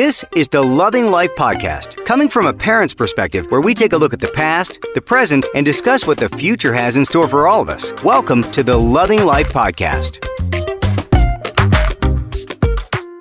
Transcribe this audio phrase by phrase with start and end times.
[0.00, 3.98] This is the Loving Life Podcast, coming from a parent's perspective where we take a
[3.98, 7.46] look at the past, the present, and discuss what the future has in store for
[7.46, 7.92] all of us.
[8.02, 10.24] Welcome to the Loving Life Podcast.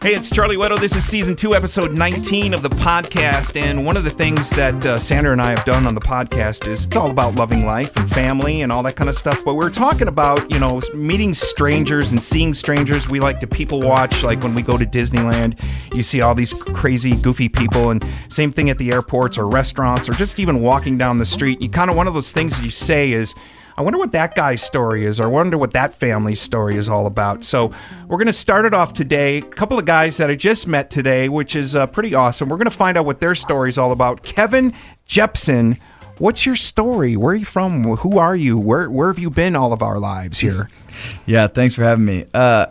[0.02, 0.80] Hey, it's Charlie Weddle.
[0.80, 3.62] This is season two, episode 19 of the podcast.
[3.62, 6.70] And one of the things that uh, Sandra and I have done on the podcast
[6.70, 9.44] is it's all about loving life and family and all that kind of stuff.
[9.44, 13.10] But we're talking about, you know, meeting strangers and seeing strangers.
[13.10, 15.62] We like to people watch, like when we go to Disneyland,
[15.94, 17.90] you see all these crazy, goofy people.
[17.90, 21.60] And same thing at the airports or restaurants or just even walking down the street.
[21.60, 23.36] You kind of, one of those things that you say is,
[23.80, 26.90] I wonder what that guy's story is, or I wonder what that family's story is
[26.90, 27.46] all about.
[27.46, 27.72] So,
[28.10, 29.38] we're going to start it off today.
[29.38, 32.50] A couple of guys that I just met today, which is uh, pretty awesome.
[32.50, 34.22] We're going to find out what their story is all about.
[34.22, 34.74] Kevin
[35.08, 35.80] Jepsen,
[36.18, 37.16] what's your story?
[37.16, 37.96] Where are you from?
[37.96, 38.60] Who are you?
[38.60, 40.68] Where Where have you been all of our lives here?
[41.26, 42.26] Yeah, thanks for having me.
[42.34, 42.66] Uh,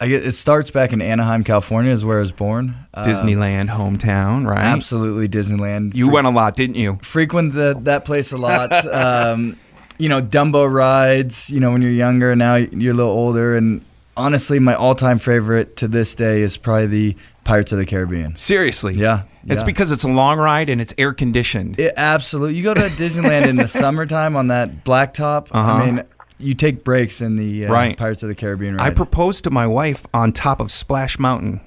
[0.00, 2.74] I get, it starts back in Anaheim, California, is where I was born.
[2.94, 4.64] Uh, Disneyland, hometown, right?
[4.64, 5.94] Absolutely, Disneyland.
[5.94, 6.98] You went a lot, didn't you?
[7.02, 8.72] frequent the, that place a lot.
[8.94, 9.58] um,
[9.98, 11.50] you know, Dumbo rides.
[11.50, 13.80] You know, when you're younger, now you're a little older, and
[14.16, 18.34] honestly, my all-time favorite to this day is probably the Pirates of the Caribbean.
[18.36, 18.94] Seriously.
[18.94, 19.66] Yeah, It's yeah.
[19.66, 21.78] because it's a long ride and it's air conditioned.
[21.78, 22.54] It absolutely.
[22.54, 25.48] You go to Disneyland in the summertime on that blacktop.
[25.50, 25.70] Uh-huh.
[25.72, 26.04] I mean,
[26.38, 27.96] you take breaks in the uh, Right.
[27.98, 31.60] Pirates of the Caribbean I proposed to my wife on top of Splash Mountain.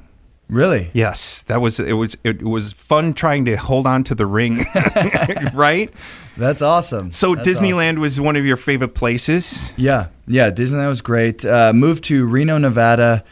[0.49, 0.89] really?
[0.93, 1.93] Yes, that was it.
[1.93, 4.65] Was it was fun trying to hold on to the ring,
[5.53, 5.93] right?
[6.37, 7.11] That's awesome.
[7.11, 7.65] So That's awesome.
[7.65, 9.73] Disneyland was one of your favorite places.
[9.77, 11.43] Yeah, yeah, Disneyland was great.
[11.45, 13.23] Uh, moved to Reno, Nevada.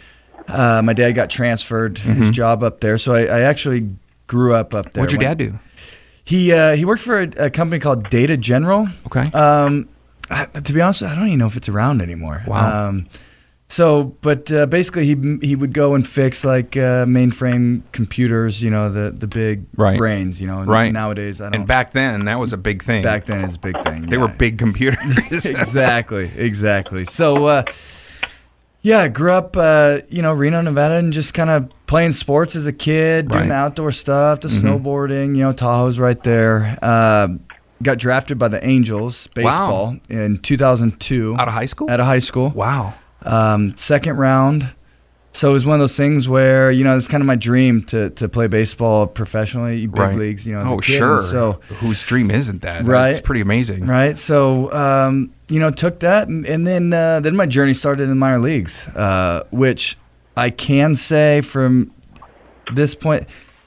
[0.48, 3.95] Uh, my dad got transferred his job up there, so I, I actually
[4.28, 4.92] grew up up there.
[4.92, 5.00] Mm-hmm.
[5.02, 5.59] What'd your dad do?
[6.23, 8.88] He uh, he worked for a, a company called Data General.
[9.06, 9.31] Okay.
[9.31, 9.88] Um,
[10.30, 12.44] I, to be honest, I don't even know if it's around anymore.
[12.48, 12.88] Wow.
[12.89, 13.08] Um,
[13.67, 18.69] so, but uh, basically, he he would go and fix like uh, mainframe computers, you
[18.69, 19.97] know, the the big Right.
[19.97, 20.59] brains, you know.
[20.59, 20.94] and Right.
[20.94, 21.55] Nowadays, I don't.
[21.55, 23.03] and back then, that was a big thing.
[23.03, 24.05] back then, it's a big thing.
[24.08, 24.21] they yeah.
[24.21, 24.99] were big computers.
[25.45, 27.05] exactly, exactly.
[27.05, 27.64] So, uh,
[28.83, 32.55] yeah, I grew up, uh, you know, Reno, Nevada, and just kind of playing sports
[32.55, 33.49] as a kid, doing Right.
[33.49, 34.61] the outdoor stuff, the Mhm.
[34.83, 35.30] snowboarding.
[35.36, 36.77] You know, Tahoe's right there.
[36.83, 37.30] Uh,
[37.82, 41.89] got drafted by the Angels baseball in 2002 Out of high school.
[41.89, 42.49] out of high school.
[42.55, 42.93] wow.
[43.25, 44.73] Um, second round.
[45.33, 47.81] So it was one of those things where you know it's kind of my dream
[47.87, 50.15] to to play baseball professionally, big Right.
[50.17, 50.47] leagues.
[50.47, 50.80] You know, Oh.
[50.80, 51.21] Sure.
[51.21, 52.85] So whose dream isn't that?
[52.85, 53.09] Right.
[53.09, 53.85] It's pretty amazing.
[53.85, 54.17] right?
[54.17, 58.17] So um, you know, took that, and, and then uh, then my journey started in
[58.17, 59.97] minor leagues, uh, which
[60.37, 61.91] I can say from
[62.73, 63.23] this point,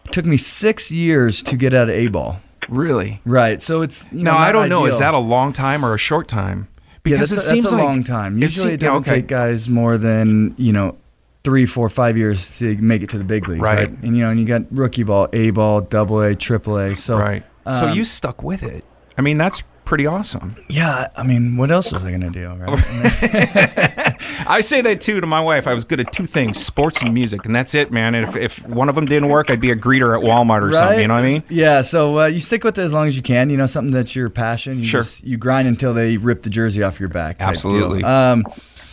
[0.07, 2.41] it took me six years to get out of A ball.
[2.71, 3.21] Really.
[3.27, 3.61] Right.
[3.61, 4.87] So it's you know, Now I don't know.
[4.87, 6.69] Is that a long time or a short time?
[7.09, 8.39] Yeah, Because that's, it a, seems that's a like long time.
[8.39, 9.21] Usually, it yeah, doesn't okay.
[9.21, 10.97] take guys more than you know
[11.45, 13.89] three, four, five years to make it to the big leagues, Right.
[13.89, 14.03] right?
[14.03, 16.95] And you know, and you got rookie ball, A ball, Double A, Triple A.
[16.95, 17.43] So right.
[17.67, 18.85] so um, you stuck with it.
[19.17, 20.55] I mean, that's pretty awesome.
[20.69, 22.69] yeah, I mean, what else was I gonna do, right?
[24.47, 25.67] I say that too to my wife.
[25.67, 28.15] I was good at two things: sports and music, and that's it, man.
[28.15, 30.73] And if, if one of them didn't work, I'd be a greeter at Walmart or
[30.75, 31.01] something.
[31.01, 31.43] You know what I mean?
[31.49, 31.81] Yeah.
[31.81, 33.49] So uh, you stick with it as long as you can.
[33.49, 34.79] You know, something that's your passion.
[34.79, 35.01] You Sure.
[35.01, 37.37] Just, you grind until they rip the jersey off your back.
[37.41, 38.05] Absolutely.
[38.05, 38.45] Um,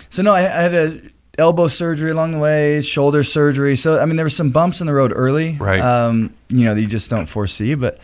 [0.10, 1.02] so no, I, I had a
[1.38, 3.76] elbow surgery along the way, shoulder surgery.
[3.76, 5.58] So I mean, there were some bumps in the road early.
[5.58, 5.82] Right.
[5.82, 8.00] Um, you know, that you just don't foresee, but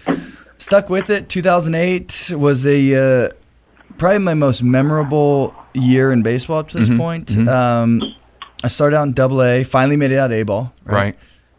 [0.61, 1.27] stuck with it.
[1.29, 3.29] 2008 was a uh,
[3.97, 7.27] probably my most memorable year in baseball up to this Mhm, point.
[7.31, 7.47] mhm.
[7.49, 8.01] Um,
[8.63, 9.63] I started out in Double A.
[9.63, 10.71] Finally made it out A ball.
[10.85, 11.15] Right.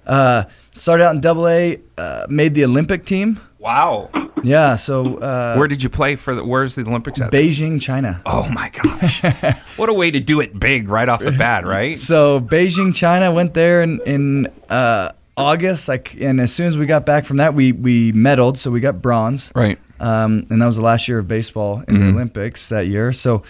[0.07, 1.79] Uh, started out in Double A.
[1.99, 3.41] Uh, made the Olympic team.
[3.59, 4.09] Wow.
[4.43, 4.77] Yeah.
[4.77, 6.45] So uh, Where did you play for the?
[6.45, 7.31] Where's the Olympics at?
[7.31, 8.21] Beijing, China.
[8.27, 9.23] oh my gosh!
[9.77, 11.97] what a way to do it big right off the bat, right?
[11.99, 13.31] So Beijing, China.
[13.33, 15.89] Went there in in uh, August.
[15.89, 18.57] Like, and as soon as we got back from that, we we medaled.
[18.57, 19.51] So we got bronze.
[19.55, 19.79] Right.
[20.01, 22.01] Um, and that was the last year of baseball in Mhm.
[22.01, 23.13] the Olympics that year.
[23.13, 23.43] So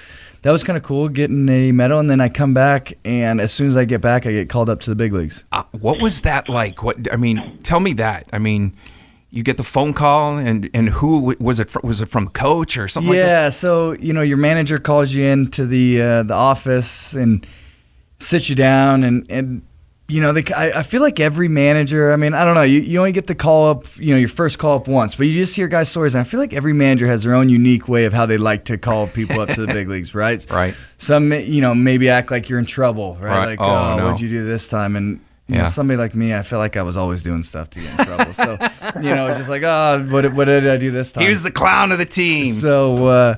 [0.42, 1.98] that was kind of cool getting a medal.
[1.98, 4.68] And then I come back, and as soon as I get back, I get called
[4.68, 5.42] up to the big leagues.
[5.52, 6.82] Uh, what was that like?
[6.82, 8.26] What I mean, tell me that.
[8.32, 8.74] I mean,
[9.30, 11.70] you get the phone call, and and who was it?
[11.70, 13.08] From, was it from coach or something?
[13.10, 13.26] like that?
[13.26, 17.46] yeah, so you know your manager calls you into the uh, the office and
[18.18, 19.62] sits you down and and
[20.12, 22.12] you know they, I, I feel like every manager.
[22.12, 24.28] I mean I don't know you, you only get to call up you know your
[24.28, 26.72] first call up once, but you just hear guys' stories and I feel like every
[26.72, 29.64] manager has their own unique way of how they like to call people up to
[29.66, 30.44] the big leagues, right?
[30.50, 30.74] Right.
[30.98, 33.28] Some you know maybe act like you're in trouble, right?
[33.38, 33.46] Right.
[33.46, 34.04] Like Oh, oh, no.
[34.04, 35.20] what'd you do this time and.
[35.48, 35.62] You Yeah.
[35.64, 38.06] know, somebody like me, I feel like I was always doing stuff to get in
[38.06, 38.32] trouble.
[38.32, 38.56] So,
[39.02, 41.24] you know, it's just like, oh, what, what did I do this time?
[41.24, 42.54] He was the clown of the team.
[42.54, 43.34] So uh,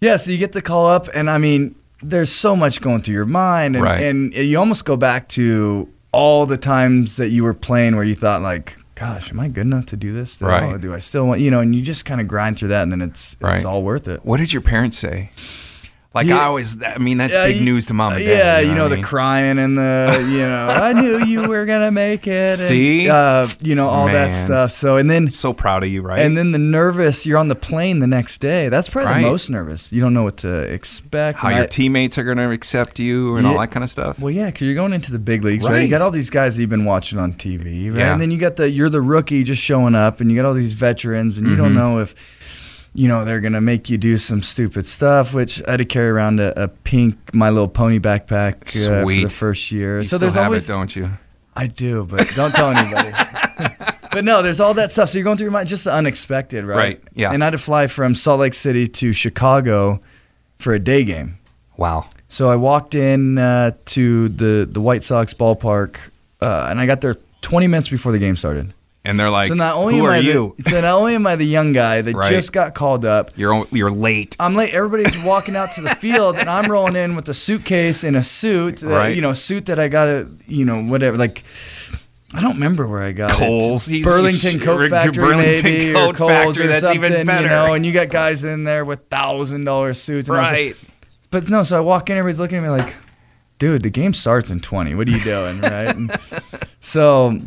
[0.00, 3.14] yeah, so you get to call up, and I mean, there's so much going through
[3.14, 4.02] your mind, and, Right.
[4.02, 8.14] and you almost go back to all the times that you were playing where you
[8.14, 10.32] thought like, gosh, am I good enough to do this?
[10.32, 10.48] Still?
[10.48, 10.80] Right.
[10.80, 12.90] Do I still want, you know, and you just kind of grind through that and
[12.92, 13.56] then it's, Right.
[13.56, 14.24] it's all worth it.
[14.24, 15.30] What did your parents say?
[16.14, 16.38] Like Yeah.
[16.38, 18.30] I always, I mean, that's Yeah, big you- news to mom and dad.
[18.30, 19.04] Yeah, you what know, the mean?
[19.04, 22.48] crying and the, you know, I knew you were gonna make it.
[22.50, 23.10] and, See?
[23.10, 24.14] uh, you know, all Man.
[24.14, 24.70] that stuff.
[24.72, 26.20] So, and then, So proud of you, right?
[26.20, 27.26] and then the nervous.
[27.26, 28.70] You're on the plane the next day.
[28.70, 29.22] That's probably Right.
[29.22, 29.92] the most nervous.
[29.92, 31.40] You don't know what to expect.
[31.40, 33.90] how and your I- teammates are going to accept you and all that kind of
[33.90, 34.18] stuff.
[34.18, 35.82] Well, yeah, because you're going into the big leagues, right?
[35.82, 37.98] You got all these guys that you've been watching on TV, right?
[37.98, 38.12] Yeah.
[38.14, 40.54] And then you got the you're the rookie just showing up, and you got all
[40.54, 41.62] these veterans, and you Mm-hmm.
[41.62, 42.14] don't know if
[42.94, 45.34] you know they're gonna make you do some stupid stuff.
[45.34, 49.12] Which I had to carry around a, a pink My Little Pony backpack uh, for
[49.12, 49.98] the first year.
[49.98, 51.10] You so there's always it, don't you?
[51.54, 53.10] I do, but don't tell anybody.
[54.12, 55.08] but no, there's all that stuff.
[55.08, 56.76] So you're going through your mind, just the unexpected, right?
[56.76, 57.32] Right, yeah.
[57.32, 60.00] And I had to fly from Salt Lake City to Chicago
[60.58, 61.38] for a day game.
[61.76, 62.08] Wow.
[62.28, 65.96] So I walked in uh, to the the White Sox ballpark,
[66.40, 68.74] uh, and I got there 20 minutes before the game started.
[69.08, 70.54] And they're like, so not only "Who am are I you?
[70.58, 72.28] The, so not only am I the young guy that Right.
[72.30, 74.74] just got called up, You're you're late." I'm late.
[74.74, 78.22] Everybody's walking out to the field, and I'm rolling in with a suitcase and a
[78.22, 78.78] suit.
[78.78, 79.16] That, Right.
[79.16, 81.16] You know, suit that I got to, you know, whatever.
[81.16, 81.42] Like,
[82.34, 83.30] I don't remember where I got.
[83.32, 87.02] He's- Burlington he's- Coat Factory, Burlington maybe, Coat or Factory, or that's something.
[87.12, 87.44] even better.
[87.44, 90.28] You know, and you got guys in there with thousand dollar suits.
[90.28, 90.76] And I like, Right.
[91.30, 92.94] but no, so I walk in, everybody's looking at me like,
[93.58, 94.94] dude, the game starts in 20.
[94.94, 95.60] What are you doing?
[95.62, 95.88] right.
[95.96, 96.14] And
[96.80, 97.40] so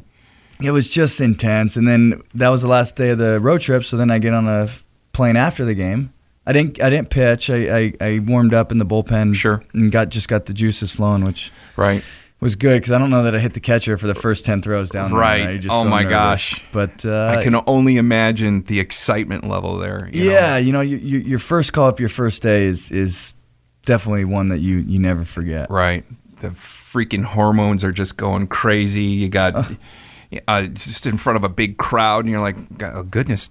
[0.63, 1.75] it was just intense.
[1.77, 3.83] And then that was the last day of the road trip.
[3.83, 4.69] So then I get on a
[5.13, 6.13] plane after the game.
[6.45, 6.81] I didn't.
[6.81, 7.49] I didn't pitch.
[7.49, 9.35] I, I, I warmed up in the bullpen.
[9.35, 9.61] Sure.
[9.73, 12.03] And got just got the juices flowing, which Right.
[12.39, 14.61] was good because I don't know that I hit the catcher for the first ten
[14.63, 15.19] throws down there.
[15.19, 15.59] Right.
[15.61, 16.11] Just Oh so my nervous.
[16.11, 16.63] gosh.
[16.71, 20.09] But uh, I can only imagine the excitement level there.
[20.11, 20.31] you know?
[20.31, 23.33] yeah, you know, you, you, your first call up, your first day is is
[23.85, 25.69] definitely one that you you never forget.
[25.69, 26.03] Right.
[26.39, 29.03] The freaking hormones are just going crazy.
[29.03, 29.63] You got Uh.
[30.47, 33.49] Uh, just in front of a big crowd, and you're like, oh, goodness.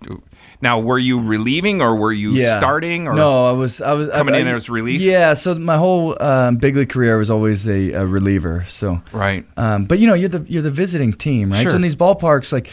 [0.63, 3.09] Now, were you relieving or were you starting?
[3.09, 5.01] Or no, I was I was Coming I, in I- as relief?
[5.01, 8.65] Yeah, so my whole um, big league career was always a, a reliever.
[8.69, 9.45] So, Right.
[9.57, 11.63] um, but you know, you're the you're the visiting team, right?
[11.63, 11.71] Sure.
[11.71, 12.71] So in these ballparks, like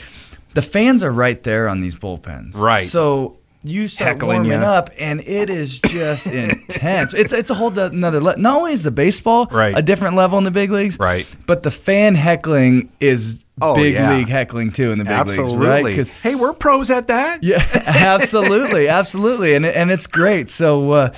[0.54, 2.88] the fans are right there on these bullpens, Right.
[2.88, 4.72] So you start Heckling warming ya.
[4.72, 7.14] up, and it is just intense.
[7.14, 8.20] It's it's a whole another.
[8.20, 9.78] Le- Not only is the baseball Right.
[9.78, 11.28] a different level in the big leagues, Right.
[11.46, 14.16] but the fan heckling is Oh, big yeah.
[14.16, 15.58] league heckling too in the big Absolutely.
[15.58, 15.96] leagues, right?
[15.96, 17.44] 'Cause hey, we're pros at that.
[17.44, 20.50] yeah, absolutely, absolutely, and and it's great.
[20.50, 21.10] So, uh,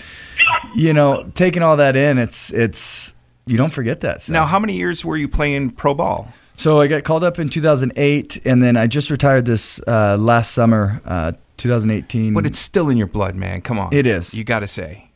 [0.75, 3.13] you know, taking all that in, it's it's
[3.45, 4.21] you don't forget that.
[4.21, 4.33] Stuff.
[4.33, 6.27] Now, how many years were you playing pro ball?
[6.55, 10.51] so I got called up in 2008, and then I just retired this uh, last
[10.51, 12.33] summer, uh, 2018.
[12.33, 13.61] But it's still in your blood, man.
[13.61, 13.93] Come on.
[13.93, 14.33] It is.
[14.33, 15.09] You got to say.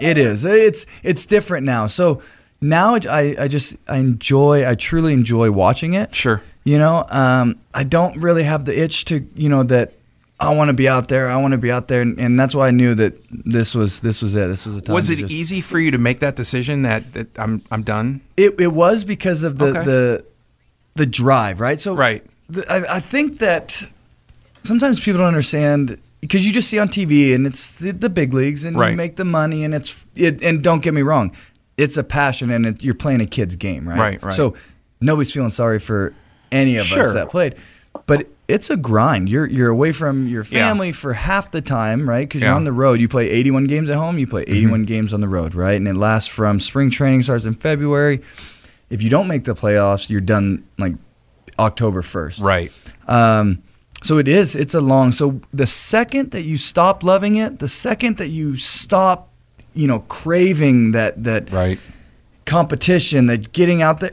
[0.00, 0.44] It is.
[0.44, 1.86] It's it's different now.
[1.86, 2.20] So
[2.60, 4.68] now I I just I enjoy.
[4.68, 6.14] I truly enjoy watching it.
[6.14, 6.42] Sure.
[6.64, 9.92] You know, um, I don't really have the itch to, you know, that
[10.40, 11.28] I want to be out there.
[11.28, 14.00] I want to be out there, and, and that's why I knew that this was
[14.00, 14.48] this was it.
[14.48, 14.94] This was a time.
[14.94, 18.20] Was it just- easy for you to make that decision that, that I'm I'm done?
[18.36, 19.84] It it was because of the Okay.
[19.84, 20.24] the
[20.96, 21.78] the drive, right?
[21.78, 22.24] So Right.
[22.48, 23.86] the, I, I think that
[24.64, 28.32] sometimes people don't understand because you just see on TV and it's the, the big
[28.32, 28.90] leagues and Right.
[28.90, 31.32] you make the money and it's it, and don't get me wrong,
[31.76, 33.98] it's a passion and it, you're playing a kid's game, right?
[33.98, 34.34] Right, right.
[34.34, 34.54] So
[35.00, 36.14] nobody's feeling sorry for
[36.50, 37.08] any of Sure.
[37.08, 37.56] us that played,
[38.06, 39.28] but it's a grind.
[39.28, 40.68] You're you're away from your Yeah.
[40.68, 42.26] family for half the time, right?
[42.28, 42.48] Because Yeah.
[42.48, 42.50] Mm-hmm.
[42.52, 43.00] you're on the road.
[43.00, 44.18] You play 81 games at home.
[44.18, 45.76] You play 81 games on the road, right?
[45.76, 48.20] And it lasts from spring training starts in February.
[48.90, 50.94] If you don't make the playoffs, you're done like
[51.58, 52.40] October 1st.
[52.42, 52.70] Right.
[53.08, 53.62] Um,
[54.04, 54.54] so it is.
[54.54, 55.12] It's a long.
[55.12, 59.30] So the second that you stop loving it, the second that you stop,
[59.74, 61.78] you know, craving that that Right.
[62.44, 64.12] competition, that getting out there,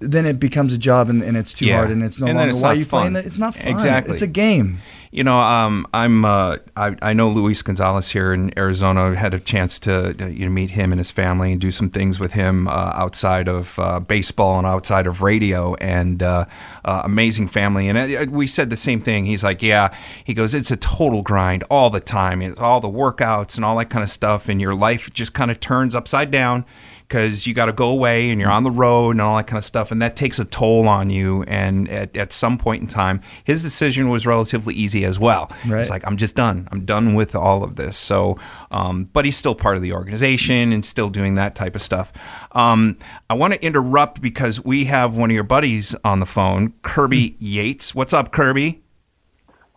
[0.00, 1.76] then it becomes a job and, and it's too Yeah.
[1.76, 3.12] hard and it's no And longer it's why you playing fun.
[3.14, 3.26] that.
[3.26, 3.66] It's not fun.
[3.68, 4.14] Exactly.
[4.14, 4.78] It's a game.
[5.12, 9.10] You know, um, I'm uh, I, I know Luis Gonzalez here in Arizona.
[9.10, 11.70] I had a chance to, to you know meet him and his family and do
[11.72, 15.74] some things with him uh, outside of uh, baseball and outside of radio.
[15.74, 16.44] And uh,
[16.84, 17.88] uh, amazing family.
[17.88, 19.26] And uh, we said the same thing.
[19.26, 19.92] He's like, yeah.
[20.24, 22.40] He goes, it's a total grind all the time.
[22.40, 24.48] It's all the workouts and all that kind of stuff.
[24.48, 26.64] And your life just kind of turns upside down
[27.10, 29.58] because you got to go away and you're on the road and all that kind
[29.58, 31.42] of stuff, and that takes a toll on you.
[31.48, 35.50] And at, at some point in time, his decision was relatively easy as well.
[35.66, 35.80] Right.
[35.80, 36.68] It's like I'm just done.
[36.70, 37.96] I'm done with all of this.
[37.96, 38.38] So,
[38.70, 42.12] um, but he's still part of the organization and still doing that type of stuff.
[42.52, 42.96] Um,
[43.28, 47.34] I want to interrupt because we have one of your buddies on the phone, Kirby
[47.40, 47.92] Yates.
[47.92, 48.82] What's up, Kirby?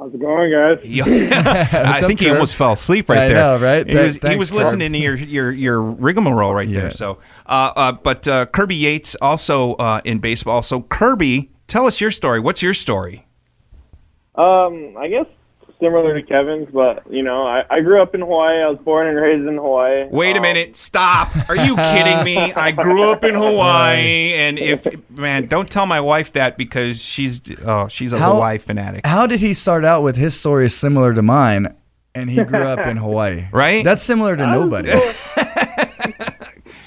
[0.04, 0.80] How's it going, guys?
[2.04, 3.38] I think he almost fell asleep right I there.
[3.38, 3.88] know, right?
[3.88, 6.82] He Th- was, he thanks, was listening to your your your rigmarole right Yeah.
[6.82, 6.92] there.
[6.92, 10.62] So, uh, uh, but uh, Kirby Yates also uh, in baseball.
[10.62, 12.42] So, Kirby, tell us your story.
[12.42, 13.26] What's your story?
[14.36, 15.28] Um, I guess
[15.80, 18.62] similar to Kevin's, but you know, I, I grew up in Hawaii.
[18.62, 20.08] I was born and raised in Hawaii.
[20.10, 20.75] Wait a Um, minute.
[20.77, 21.32] Stop.
[21.50, 22.38] Are you kidding me?
[22.53, 24.88] I grew up in Hawaii, and if
[25.18, 29.06] man, don't tell my wife that because she's oh she's a How- Hawaii fanatic.
[29.06, 31.75] How did he start out with his story is similar to mine,
[32.15, 33.46] and he grew up in Hawaii?
[33.51, 33.84] Right?
[33.84, 34.92] That's similar to nobody.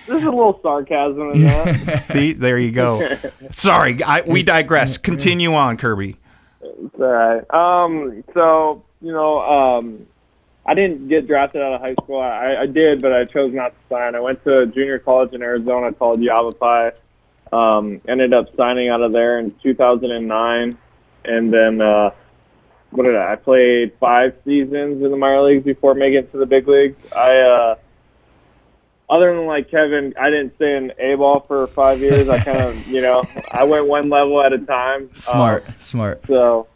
[0.08, 2.36] There's a little sarcasm in that.
[2.38, 3.18] There you go.
[3.50, 4.98] Sorry, I, we digress.
[4.98, 6.16] Continue on, Kirby.
[6.78, 7.54] It's all right.
[7.54, 10.06] Um, so you know, um,
[10.64, 12.20] I didn't get drafted out of high school.
[12.20, 14.14] I, I did, but I chose not to sign.
[14.14, 16.90] I went to junior college in Arizona called Yavapai.
[17.52, 20.76] Um, ended up signing out of there in 2009,
[21.24, 22.10] and then uh,
[22.90, 23.32] what did I?
[23.32, 27.00] I played five seasons in the minor leagues before making it to the big leagues.
[27.12, 27.76] I uh,
[29.08, 32.28] other than like Kevin, I didn't stay in A ball for five years.
[32.28, 35.10] I kind of, you know, I went one level at a time.
[35.14, 36.24] Smart, Um, smart.
[36.26, 36.66] so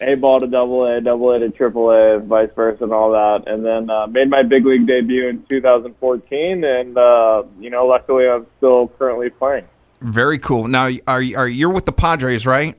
[0.00, 3.44] A ball to double A, double A to triple A, vice versa, and all that.
[3.46, 8.28] And then uh, made my big league debut in 2014, and uh, you know, luckily
[8.28, 9.64] I'm still currently playing.
[10.00, 10.66] Very cool.
[10.68, 12.76] Now, are you- are you're with the Padres, right?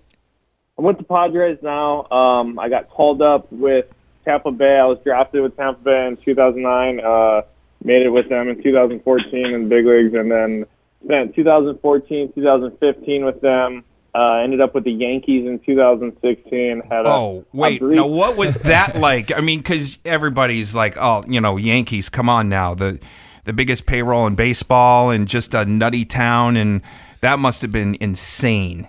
[0.78, 2.06] I'm with the Padres now.
[2.12, 3.86] Um, I got called up with
[4.26, 4.78] Tampa Bay.
[4.78, 7.00] I was drafted with Tampa Bay in 2009.
[7.00, 7.42] Uh,
[7.84, 10.66] made it with them in 2014 in the big leagues, and then
[11.04, 13.84] spent 2014, 2015 with them.
[14.16, 16.82] Uh, ended up with the Yankees in 2016.
[16.90, 17.80] Had a, Oh, wait.
[17.80, 19.36] brief- Now, what was that like?
[19.36, 22.76] I mean, because everybody's like, oh, you know, Yankees, come on now.
[22.76, 23.00] The
[23.46, 26.56] the biggest payroll in baseball and just a nutty town.
[26.58, 26.82] And
[27.22, 28.88] that must have been insane.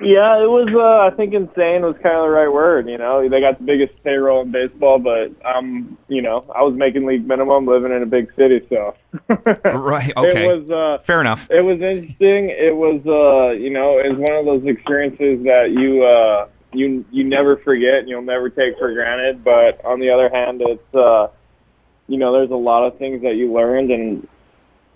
[0.00, 0.68] Yeah, it was.
[0.72, 2.88] Uh, I think insane was kind of the right word.
[2.88, 6.74] You know, they got the biggest payroll in baseball, but um, you know, I was
[6.74, 8.94] making league minimum, living in a big city, so
[9.64, 10.12] Right.
[10.16, 10.46] Okay.
[10.46, 10.70] it was.
[10.70, 11.48] Uh, Fair enough.
[11.50, 12.50] it was interesting.
[12.50, 17.04] It was, uh, you know, it was one of those experiences that you uh, you
[17.10, 19.42] you never forget and you'll never take for granted.
[19.42, 21.28] But on the other hand, it's uh,
[22.06, 24.28] you know, there's a lot of things that you learned, and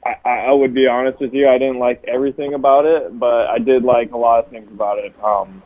[0.05, 3.59] I, I would be honest with you, I didn't like everything about it, but I
[3.59, 5.15] did like a lot of things about it.
[5.23, 5.63] Um,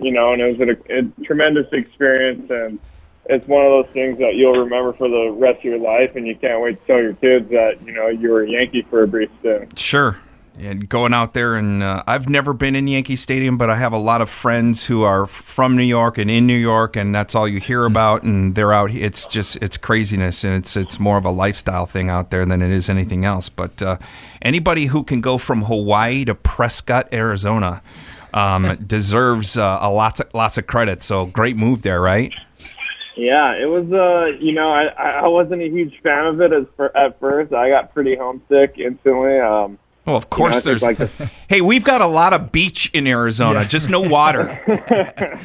[0.00, 2.78] you know, and it was a, a tremendous experience, and
[3.26, 6.26] it's one of those things that you'll remember for the rest of your life, and
[6.26, 9.02] you can't wait to tell your kids that you know you were a Yankee for
[9.02, 9.78] a brief stint.
[9.78, 10.16] Sure.
[10.58, 13.92] And going out there, and uh, I've never been in Yankee Stadium, but I have
[13.92, 17.34] a lot of friends who are from New York and in New York, and that's
[17.34, 18.22] all you hear about.
[18.22, 18.90] And they're out.
[18.90, 22.62] It's just it's craziness, and it's it's more of a lifestyle thing out there than
[22.62, 23.50] it is anything else.
[23.50, 23.98] But uh,
[24.40, 27.82] anybody who can go from Hawaii to Prescott, Arizona,
[28.32, 31.02] um, deserves uh, a lots of lots of credit.
[31.02, 32.32] So great move there, right?
[33.14, 33.92] Yeah, it was.
[33.92, 37.52] Uh, you know, I I wasn't a huge fan of it as for, at first.
[37.52, 39.38] I got pretty homesick instantly.
[39.38, 40.82] Um, Well, of course, I think there's.
[40.82, 44.60] like the- hey, we've got a lot of beach in Arizona, just no water.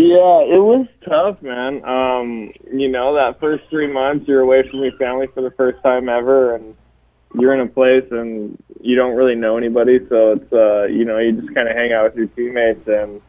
[0.00, 1.84] Yeah, it was tough, man.
[1.84, 5.82] Um, you know, that first three months you're away from your family for the first
[5.82, 6.76] time ever, and
[7.34, 11.18] you're in a place and you don't really know anybody, so it's uh, you know,
[11.18, 13.20] you just kind of hang out with your teammates and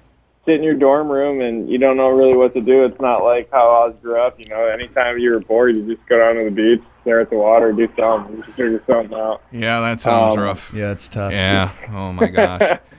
[0.45, 2.85] sit in your dorm room, and you don't know really what to do.
[2.85, 4.39] It's not like how Oz grew up.
[4.39, 7.29] You know, anytime you were bored, you just go down to the beach, stare at
[7.31, 9.41] the water, do something, just figure something out.
[9.51, 10.71] Yeah, that sounds Um, rough.
[10.75, 11.31] Yeah, it's tough.
[11.31, 11.71] Yeah.
[11.91, 12.77] Oh my gosh.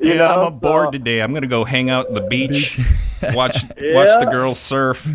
[0.00, 1.20] You yeah, know, I'm bored today.
[1.22, 2.80] I'm gonna go hang out at the beach,
[3.32, 5.08] watch watch the girls surf.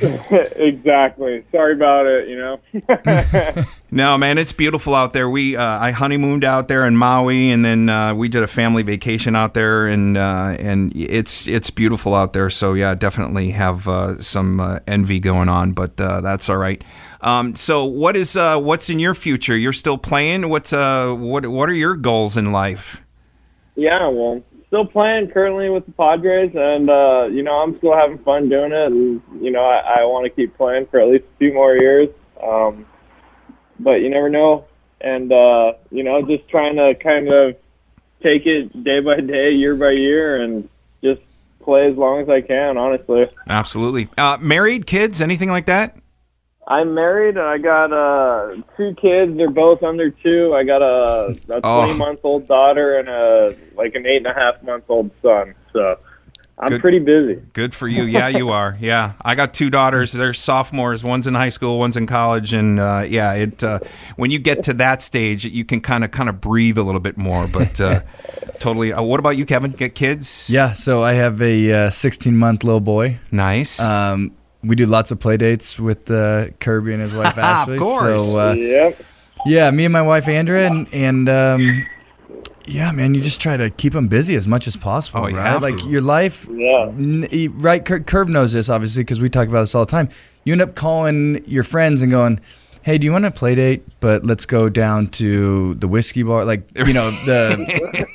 [0.00, 1.44] exactly.
[1.52, 2.28] Sorry about it.
[2.28, 3.64] You know.
[3.94, 5.30] No, man, it's beautiful out there.
[5.30, 8.82] We uh, I honeymooned out there in Maui, and then uh, we did a family
[8.82, 12.50] vacation out there, and uh, and it's it's beautiful out there.
[12.50, 16.82] So yeah, definitely have uh, some uh, envy going on, but uh, that's all right.
[17.20, 19.56] Um, so what is uh, what's in your future?
[19.56, 20.48] You're still playing.
[20.48, 23.00] What's uh what what are your goals in life?
[23.76, 24.42] Yeah, well,
[24.74, 28.72] still playing currently with the Padres, and uh, you know I'm still having fun doing
[28.72, 31.54] it, and you know I, I want to keep playing for at least a few
[31.54, 32.08] more years.
[32.42, 32.84] Um,
[33.78, 34.66] but you never know,
[35.00, 37.54] and uh, you know just trying to kind of
[38.20, 40.68] take it day by day, year by year, and
[41.04, 41.22] just
[41.62, 42.76] play as long as I can.
[42.76, 44.08] Honestly, Absolutely.
[44.18, 45.96] Uh, married, kids, anything like that?
[46.66, 49.36] I'm married, and I got uh, two kids.
[49.36, 50.54] They're both under two.
[50.54, 51.84] I got a, a Oh.
[51.86, 55.54] 20 month old daughter and a like an eight and a half month old son.
[55.74, 55.98] So
[56.58, 56.80] I'm Good.
[56.80, 57.42] pretty busy.
[57.52, 58.04] Good for you.
[58.04, 58.78] Yeah, you are.
[58.80, 60.12] Yeah, I got two daughters.
[60.12, 61.04] They're sophomores.
[61.04, 61.78] One's in high school.
[61.78, 62.54] One's in college.
[62.54, 63.80] And uh, yeah, it uh,
[64.16, 67.00] when you get to that stage, you can kind of kind of breathe a little
[67.00, 67.46] bit more.
[67.46, 68.00] But uh,
[68.58, 68.90] totally.
[68.92, 69.72] Uh, what about you, Kevin?
[69.72, 70.48] Get kids?
[70.48, 73.18] Yeah, so I have a 16 month little boy.
[73.30, 73.80] Nice.
[73.80, 74.32] Um,
[74.64, 77.38] we do lots of play dates with uh, Kirby and his wife Ashley.
[77.38, 77.78] Of Ashley.
[77.78, 78.30] course.
[78.30, 79.02] So uh, yep.
[79.46, 81.86] yeah, me and my wife Andrea, and and um,
[82.66, 85.36] yeah, man, you just try to keep them busy as much as possible, Oh, you
[85.36, 85.46] right?
[85.46, 85.88] have like to.
[85.88, 86.86] your life, Yeah.
[86.88, 87.84] n- right?
[87.84, 90.08] Cur- Curb knows this obviously because we talk about this all the time.
[90.44, 92.40] You end up calling your friends and going,
[92.84, 93.82] "Hey, do you want a play date?
[94.00, 97.56] But let's go down to the whiskey bar, like you know the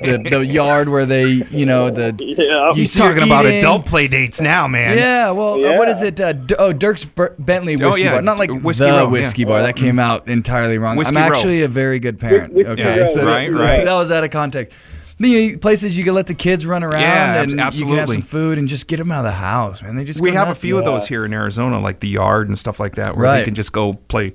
[0.00, 2.72] the, the yard where they, you know the." Yeah.
[2.74, 4.96] He's So you're talking about adult play dates now, man.
[4.96, 5.92] Yeah, well, uh, what Yeah.
[5.92, 6.20] is it?
[6.20, 9.04] Uh, D- oh, Dirk's Bur- Bentley Oh, whiskey yeah, bar, not like Whiskey the Row,
[9.04, 9.10] yeah.
[9.10, 9.62] whiskey bar.
[9.62, 10.96] That came out entirely wrong.
[10.96, 11.36] Whiskey I'm Row.
[11.36, 12.54] actually a very good parent.
[12.54, 13.84] Whiskey Okay, Row, so right, that, right.
[13.84, 14.76] that was out of context.
[15.22, 17.98] You know, places you can let the kids run around Yeah, and abs- you can
[17.98, 19.94] have some food and just get them out of the house, man.
[19.94, 20.60] They just we go have a nuts.
[20.62, 23.44] few of those here in Arizona, like the yard and stuff like that, where they
[23.44, 24.32] can just go play,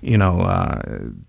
[0.00, 0.80] you know, uh,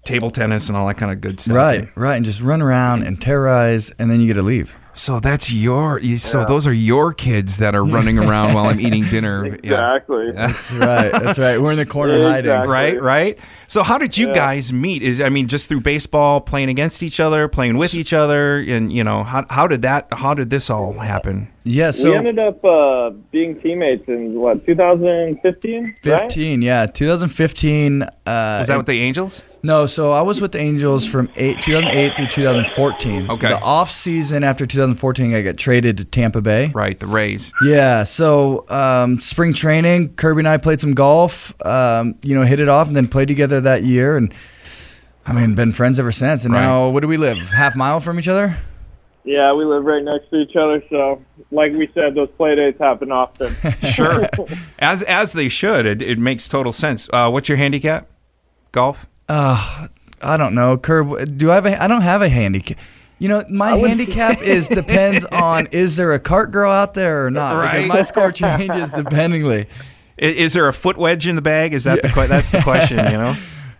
[0.06, 1.56] table tennis and all that kind of good stuff.
[1.58, 4.76] Right, right, and just run around and terrorize, and then you get to leave.
[4.94, 6.00] So that's your.
[6.00, 9.46] you- So those are your kids that are running around while I'm eating dinner.
[9.64, 9.96] Yeah.
[9.96, 10.32] Exactly.
[10.32, 11.12] That's right.
[11.12, 11.60] That's right.
[11.62, 12.52] We're in the corner hiding.
[12.52, 13.40] Right, right.
[13.68, 14.34] So how did you Yeah.
[14.36, 15.02] guys meet?
[15.04, 18.92] Is I mean, just through baseball, playing against each other, playing with each other, and
[18.92, 20.08] you know, how how did that?
[20.12, 21.48] How did this all happen?
[21.66, 21.92] Yeah.
[21.92, 25.84] So we ended up uh, being teammates in what 2015.
[25.84, 25.96] right?
[26.22, 26.62] 15.
[26.62, 28.04] Yeah, 2015.
[28.04, 29.44] Uh, Was that with the Angels?
[29.66, 33.30] No, so I was with the Angels from eight, 2008 through 2014.
[33.32, 33.48] Okay.
[33.48, 36.68] The off season after 2014, I got traded to Tampa Bay.
[36.74, 37.54] Right, the Rays.
[37.64, 38.04] Yeah.
[38.04, 41.54] So um, spring training, Kirby and I played some golf.
[41.66, 44.34] Um, you know, hit it off, and then played together that year, and
[45.26, 46.44] I mean, been friends ever since.
[46.44, 46.60] And Right.
[46.62, 47.38] now, what do we live?
[47.38, 48.58] Half mile from each other?
[49.26, 52.80] Yeah, we live right next to each other, so like we said, those play dates
[52.80, 53.56] happen often.
[53.94, 54.28] Sure,
[54.80, 55.86] as as they should.
[55.86, 57.08] It, it makes total sense.
[57.14, 58.10] Uh, what's your handicap?
[58.72, 59.06] Golf.
[59.30, 59.88] Uh,
[60.22, 60.78] I don't know.
[60.78, 61.82] Curb, do I have a?
[61.82, 62.78] I don't have a handicap.
[63.20, 67.32] You know, my handicap is depends on is there a cart girl out there or
[67.32, 67.56] not.
[67.56, 67.84] Right.
[67.84, 69.68] Because my score changes dependingly.
[70.22, 71.74] I- Is, there a foot wedge in the bag?
[71.74, 72.98] Is that the que- that's the question?
[72.98, 73.38] You know.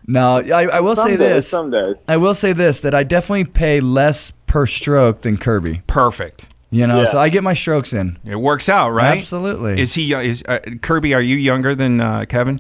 [0.08, 1.48] No, I, I will Some say days, this.
[1.50, 1.96] Some days.
[2.08, 5.82] I will say this that I definitely pay less per stroke than Kirby.
[5.88, 6.50] Perfect.
[6.72, 7.04] You know, Yeah.
[7.06, 8.18] so I get my strokes in.
[8.26, 9.18] It works out, right?
[9.18, 9.80] Absolutely.
[9.80, 10.12] Is he?
[10.14, 11.14] Is uh, Kirby?
[11.14, 12.60] Are you younger than uh, Kevin?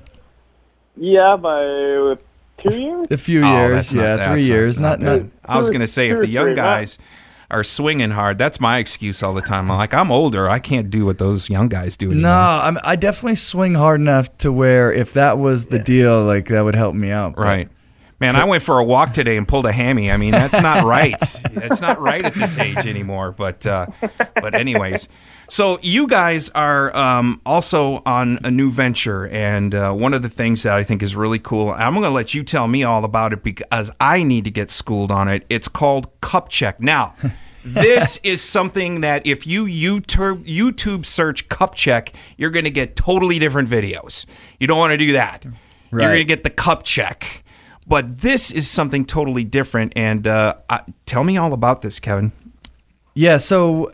[0.95, 2.15] Yeah, by
[2.58, 3.08] two years.
[3.10, 4.79] A few Oh, years, that's not- yeah, that's three years.
[4.79, 5.32] Not, not, bad.
[5.45, 6.99] I was going to say if the young three, not- guys
[7.51, 9.69] are swinging hard, that's my excuse all the time.
[9.69, 10.49] I'm like, I'm older.
[10.49, 12.12] I can't do what those young guys do.
[12.12, 12.32] Anymore.
[12.32, 12.38] no.
[12.63, 16.62] I'm, I definitely swing hard enough to where if that was the deal, like that
[16.62, 17.38] would help me out.
[17.38, 17.69] Right.
[18.19, 20.10] Man, I went for a walk today and pulled a hammy.
[20.10, 21.19] I mean, that's not right.
[21.51, 23.34] That's not right at this age anymore.
[23.34, 23.88] But, uh,
[24.36, 25.10] but anyways,
[25.53, 30.29] so you guys are um, also on a new venture, and uh, one of the
[30.29, 31.69] things that I think is really cool.
[31.69, 34.71] I'm going to let you tell me all about it because I need to get
[34.71, 35.45] schooled on it.
[35.51, 36.79] It's called Cup Check.
[36.79, 37.13] Now.
[37.63, 42.95] this is something that if you YouTube, YouTube search cup check, you're going to get
[42.95, 44.25] totally different videos.
[44.59, 45.45] You don't want to do that.
[45.91, 47.43] You're going to get the cup check.
[47.85, 49.93] But this is something totally different.
[49.95, 52.31] And uh, I, tell me all about this, Kevin.
[53.13, 53.91] Yeah, so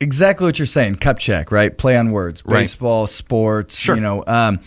[0.00, 0.96] exactly what you're saying.
[0.96, 1.76] Cup check, right?
[1.76, 2.42] Play on words.
[2.44, 2.60] Right.
[2.60, 3.78] Baseball, sports.
[3.78, 3.94] Sure.
[3.94, 4.60] You know, um,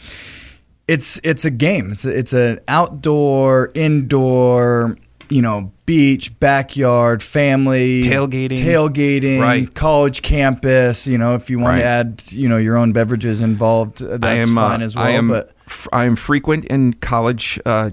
[0.88, 1.92] it's it's a game.
[1.92, 4.98] It's a, it's an outdoor, indoor.
[5.30, 8.58] You know, beach, backyard, family, Tailgating.
[8.60, 9.74] tailgating, Right.
[9.74, 11.08] college campus.
[11.08, 11.80] You know, if you want Right.
[11.80, 15.06] to add, you know, your own beverages involved, uh, that's am, fine uh, as well.
[15.06, 17.92] I am, but f- I am frequent in college uh,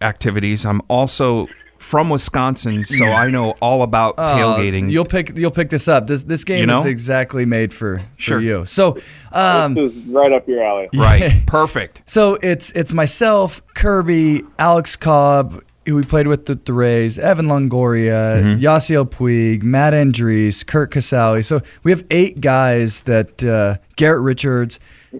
[0.00, 0.64] activities.
[0.64, 1.48] I'm also
[1.80, 4.90] from Wisconsin, so I know all about Uh, tailgating.
[4.90, 6.06] you'll pick you'll pick this up.
[6.06, 6.80] This this game You know?
[6.80, 8.36] is exactly made for, Sure.
[8.38, 8.64] for you.
[8.66, 8.98] So,
[9.32, 10.88] um, this is right up your alley.
[10.94, 11.42] right.
[11.46, 12.02] Perfect.
[12.06, 17.46] So it's it's myself, Kirby, Alex Cobb, who we played with the, the Rays, Evan
[17.46, 18.62] Longoria, Mm-hmm.
[18.62, 21.44] Yasiel Puig, Matt Andriese, Curt Casali.
[21.44, 24.78] So we have eight guys that uh, Garrett Richards,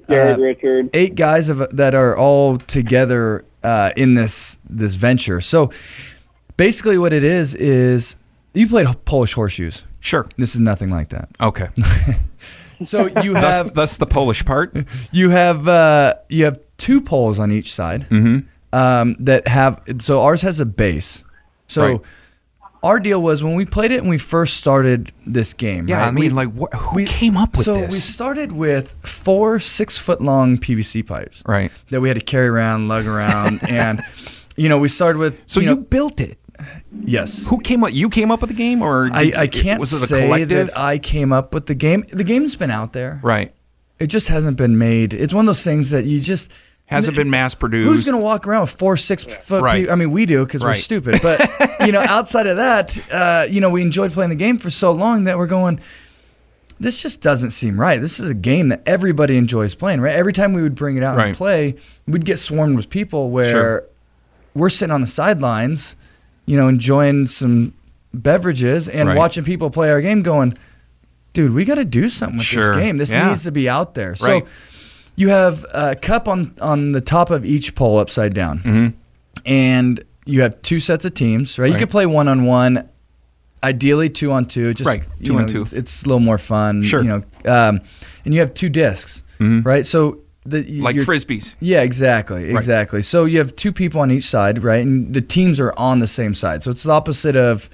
[0.08, 0.90] Garrett uh, Richard.
[0.92, 5.40] eight guys of, that are all together uh, in this this venture.
[5.40, 5.70] So
[6.60, 8.16] basically, what it is is
[8.54, 9.82] you played Polish horseshoes.
[10.00, 10.26] Sure.
[10.36, 11.28] This is nothing like that.
[11.40, 11.68] Okay.
[12.84, 14.74] So you have that's the Polish part.
[15.12, 18.38] you have uh, you have two poles on each side Mm-hmm.
[18.74, 21.22] um, that have so ours has a base.
[21.66, 22.00] So Right.
[22.82, 25.88] our deal was when we played it and we first started this game.
[25.88, 26.08] Yeah, right?
[26.08, 27.92] I mean, we, like, what, who came up with so this?
[27.92, 31.70] we started with four six foot long PVC pipes right.
[31.90, 34.00] that we had to carry around, lug around, and
[34.56, 36.38] you know we started with So you, you, know, built it.
[37.04, 37.46] Yes.
[37.48, 37.92] Who came up?
[37.92, 40.22] You came up with the game, or I, did- I can't Was it a say
[40.22, 40.68] collective?
[40.68, 42.04] that I came up with the game.
[42.12, 43.20] The game's been out there.
[43.22, 43.54] right.
[43.98, 45.12] It just hasn't been made.
[45.12, 46.50] It's one of those things that you just
[46.86, 47.86] Hasn't been mass produced.
[47.88, 49.62] Who's going to walk around with four, six foot?
[49.62, 49.88] Right.
[49.90, 51.20] I mean, we do because we're stupid.
[51.22, 51.48] But
[51.86, 54.90] you know, outside of that, uh, you know, we enjoyed playing the game for so
[54.90, 55.80] long that we're going.
[56.80, 58.00] This just doesn't seem right.
[58.00, 60.14] This is a game that everybody enjoys playing, right?
[60.14, 61.28] Every time we would bring it out Right.
[61.28, 61.76] and play,
[62.08, 63.84] we'd get swarmed with people where Sure.
[64.54, 65.94] we're sitting on the sidelines,
[66.46, 67.72] you know, enjoying some
[68.12, 69.16] beverages and Right.
[69.16, 70.54] watching people play our game, going,
[71.32, 72.68] dude, we got to do something with Sure.
[72.68, 72.96] this game.
[72.96, 73.28] This Yeah.
[73.28, 74.16] needs to be out there.
[74.16, 74.46] So Right.
[75.16, 78.94] you have a cup on on the top of each pole upside down,
[79.46, 81.58] and you have two sets of teams.
[81.58, 81.78] Right, you Mm-hmm.
[81.80, 82.84] Can play one on one.
[83.62, 84.72] Ideally, two on two.
[84.72, 85.60] Just Right, two on know, two.
[85.62, 86.82] It's, it's a little more fun.
[86.82, 87.02] Sure.
[87.02, 87.80] You know, um,
[88.24, 89.22] and you have two discs.
[89.38, 89.86] Right.
[89.86, 90.82] So the Mm-hmm.
[90.82, 91.54] Like frisbees.
[91.60, 93.02] yeah, exactly, exactly.
[93.02, 94.84] So you have two people on each side, right?
[94.84, 96.62] And the teams are on the same side.
[96.62, 97.68] So it's the opposite of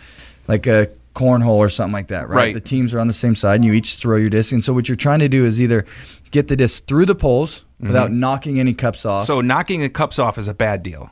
[0.48, 2.36] like a cornhole or something like that, right?
[2.36, 2.54] Right.
[2.54, 4.52] The teams are on the same side, and you each throw your disc.
[4.52, 5.84] And so what you're trying to do is either
[6.30, 9.22] get the disc through the poles without knocking any cups off.
[9.22, 9.26] Mm-hmm.
[9.26, 11.10] So knocking the cups off is a bad deal.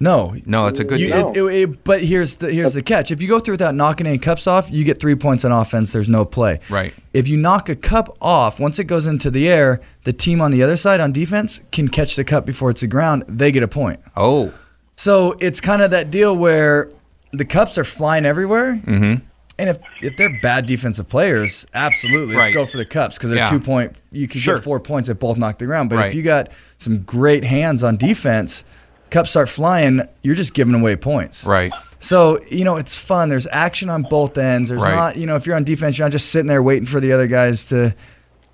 [0.00, 1.28] No, No, it's a good You- deal.
[1.28, 3.10] it- it- it- but here's the here's the catch.
[3.10, 5.92] If you go through without knocking any cups off, you get three points on offense.
[5.92, 6.60] There's no play.
[6.70, 6.94] Right.
[7.12, 10.50] If you knock a cup off, once it goes into the air, the team on
[10.50, 13.24] the other side on defense can catch the cup before it's the ground.
[13.28, 14.00] They get a point.
[14.16, 14.52] Oh,
[14.96, 16.90] So it's kind of that deal where
[17.32, 18.80] the cups are flying everywhere.
[18.86, 19.24] Mm-hmm.
[19.58, 23.40] And if, if they're bad defensive players, absolutely, let's go for the cups because they're
[23.40, 23.50] Yeah.
[23.50, 24.00] two point.
[24.10, 24.54] You can Sure.
[24.54, 25.90] get four points if both knock the ground.
[25.90, 26.08] But Right.
[26.08, 28.64] if you got some great hands on defense,
[29.10, 30.02] cups start flying.
[30.22, 31.44] You're just giving away points.
[31.44, 31.72] right.
[32.02, 33.28] So you know it's fun.
[33.28, 34.70] There's action on both ends.
[34.70, 34.94] There's Right.
[34.94, 37.12] not you know if you're on defense, you're not just sitting there waiting for the
[37.12, 37.94] other guys to.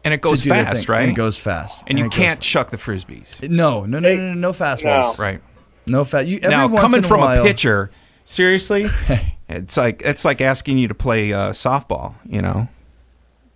[0.05, 1.03] And it goes fast, right?
[1.03, 1.83] And it goes fast.
[1.89, 3.49] And you can't chuck the frisbees.
[3.49, 5.19] No, no, no, no, no, no fastballs.
[5.19, 5.41] Right.
[5.89, 6.27] No fat.
[6.29, 7.91] You, every now, coming in a from while, a pitcher,
[8.25, 8.87] seriously,
[9.49, 12.15] it's like it's like asking you to play uh, softball.
[12.25, 12.69] You know,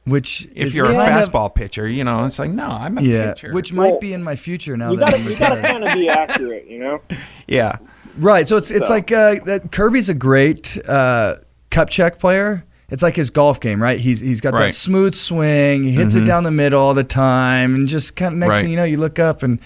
[0.04, 2.98] which if is you're a kind of- fastball pitcher, you know, it's like no, I'm
[2.98, 3.52] a Yeah, pitcher.
[3.52, 5.94] which might Well, be in my future now You that gotta, you gotta kind of
[5.94, 7.00] be accurate, you know.
[7.46, 7.76] yeah,
[8.18, 8.46] Right.
[8.48, 11.36] So it's it's So- like uh, that Kirby's a great uh,
[11.70, 12.64] cup check player.
[12.90, 14.00] It's like his golf game, right?
[14.00, 14.64] He's he's got that Right.
[14.70, 14.90] Mm-hmm.
[14.90, 15.84] smooth swing.
[15.84, 18.60] He hits it down the middle all the time, and just kind of next Right.
[18.62, 19.60] thing you know, you look up and.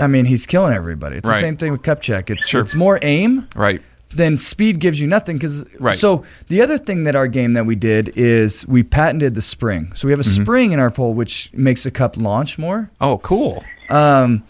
[0.00, 1.16] I mean, he's killing everybody.
[1.16, 1.36] It's Right.
[1.36, 2.28] the same thing with cup check.
[2.28, 2.60] It's Sure.
[2.60, 3.80] it's more aim right.
[4.16, 5.98] Then speed gives you nothing because Right.
[5.98, 9.92] so the other thing that our game that we did is we patented the spring
[9.94, 10.42] so we have a Mm-hmm.
[10.42, 13.64] spring in our pole which makes the cup launch more Oh, cool.
[13.90, 14.42] um,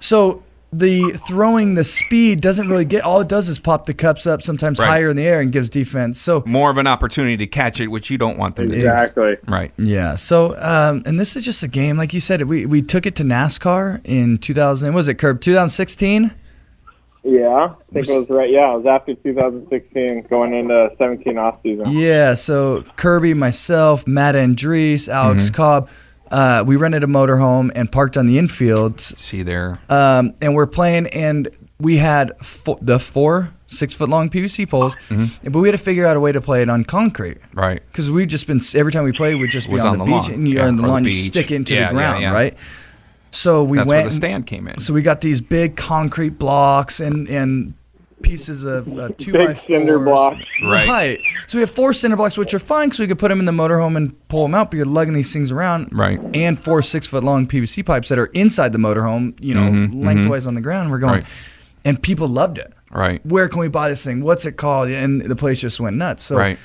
[0.00, 0.42] so
[0.74, 4.40] the throwing the speed doesn't really get all it does is pop the cups up
[4.40, 4.86] sometimes Right.
[4.88, 7.90] higher in the air and gives defense so More of an opportunity to catch it,
[7.90, 8.88] which you don't want them to do.
[8.88, 9.36] Exactly.
[9.46, 9.70] Right.
[9.76, 13.04] yeah so um, and this is just a game like you said we, we took
[13.04, 16.32] it to nascar in 2000 was it curb 2016
[17.24, 18.50] Yeah, I think it was right.
[18.50, 21.92] Yeah, it was after 2016, going into 17 off season.
[21.92, 25.54] Yeah, so Kirby, myself, Matt Andriese, Alex Mm-hmm.
[25.54, 25.88] Cobb,
[26.32, 29.78] uh, we rented a motorhome and parked on the infield, See there.
[29.88, 34.94] um, and we're playing, and we had fo- the four six foot long PVC poles,
[35.08, 35.50] Mm-hmm.
[35.50, 37.38] but we had to figure out a way to play it on concrete.
[37.54, 37.82] Right.
[37.86, 40.10] Because we'd just been every time we played, we'd just be on, on the, the
[40.10, 40.32] beach, lawn.
[40.32, 41.22] and you're Yeah, on the or the lawn, you beach.
[41.22, 42.32] stick it into Yeah, the yeah, ground, yeah.
[42.32, 42.56] right?
[43.32, 44.02] So we That's went.
[44.02, 44.78] where the stand came in.
[44.78, 47.74] So we got these big concrete blocks and and
[48.22, 50.04] pieces of uh, two Big by cinder fours.
[50.04, 50.44] blocks.
[50.62, 51.18] Right.
[51.48, 53.46] So we have four cinder blocks, which are fine, because we could put them in
[53.46, 54.70] the motorhome and pull them out.
[54.70, 56.20] But you're lugging these things around, Right.
[56.32, 60.04] And four six foot long PVC pipes that are inside the motorhome, you know, Mhm,
[60.04, 60.90] lengthwise on the ground.
[60.92, 61.24] We're going, Right.
[61.84, 62.72] and people loved it.
[62.92, 63.24] Right.
[63.26, 64.22] Where can we buy this thing?
[64.22, 64.88] What's it called?
[64.90, 66.22] And the place just went nuts.
[66.22, 66.58] So Right.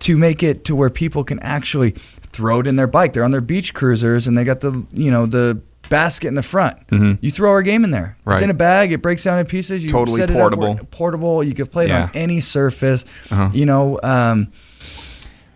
[0.00, 1.94] to make it to where people can actually
[2.30, 3.12] throw it in their bike.
[3.14, 6.42] They're on their beach cruisers and they got the you know the basket in the
[6.42, 6.76] front.
[6.90, 8.16] You throw our game in there.
[8.20, 8.30] Mm-hmm.
[8.30, 8.34] Right.
[8.34, 8.92] It's in a bag.
[8.92, 9.82] It breaks down in pieces.
[9.82, 10.78] You Totally set it up portable.
[10.90, 11.44] portable.
[11.44, 12.04] You can play it Yeah.
[12.04, 13.04] on any surface.
[13.30, 13.50] Uh-huh.
[13.52, 14.52] You know, um,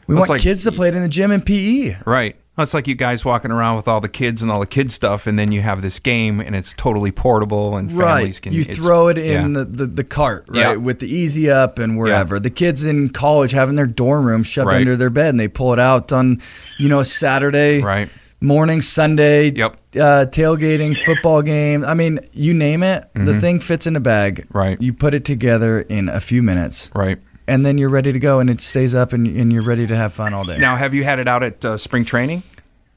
[0.07, 1.45] we want like- kids to play it in the gym and.
[1.45, 1.97] PE.
[2.05, 2.37] Right.
[2.61, 5.29] It's like you guys walking around with all the kids and all the kid stuff,
[5.29, 8.05] and then you have this game, and it's totally portable, and families
[8.37, 8.43] Right.
[8.43, 8.53] can.
[8.53, 9.61] You throw it in yeah.
[9.61, 10.59] the, the, the cart, right?
[10.59, 10.75] Yeah.
[10.75, 12.41] With the easy up and wherever.
[12.41, 14.79] The kids in college having their dorm room shoved Right.
[14.79, 16.41] under their bed and they pull it out on,
[16.79, 18.09] you know, Saturday Right.
[18.40, 19.72] Morning, Sunday, Yep.
[19.96, 21.85] uh, tailgating, football game.
[21.85, 24.42] I mean, you name it, the thing fits in a bag.
[24.46, 24.59] Mm-hmm.
[24.59, 24.81] Right.
[24.83, 27.18] You put it together in a few minutes Right.
[27.46, 29.96] and then you're ready to go and it stays up and, and you're ready to
[29.96, 30.59] have fun all day.
[30.59, 32.42] Now, have you had it out at uh, spring training?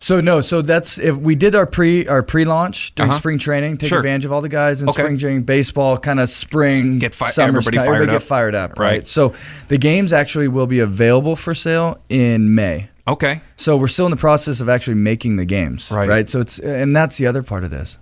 [0.03, 3.19] So no, so that's if we did our pre our pre launch during Uh-huh.
[3.19, 3.99] spring training, take Sure.
[3.99, 5.03] advantage of all the guys in Okay.
[5.03, 8.21] spring training baseball, kind of spring Get fi- summer's everybody kind- fired everybody up.
[8.23, 8.91] get fired up, right?
[8.91, 9.07] Right.
[9.07, 9.33] So
[9.67, 12.89] the games actually will be available for sale in May.
[13.07, 13.41] Okay.
[13.57, 16.09] So we're still in the process of actually making the games, Right.
[16.09, 16.29] right?
[16.29, 17.97] So it's and that's the other part of this.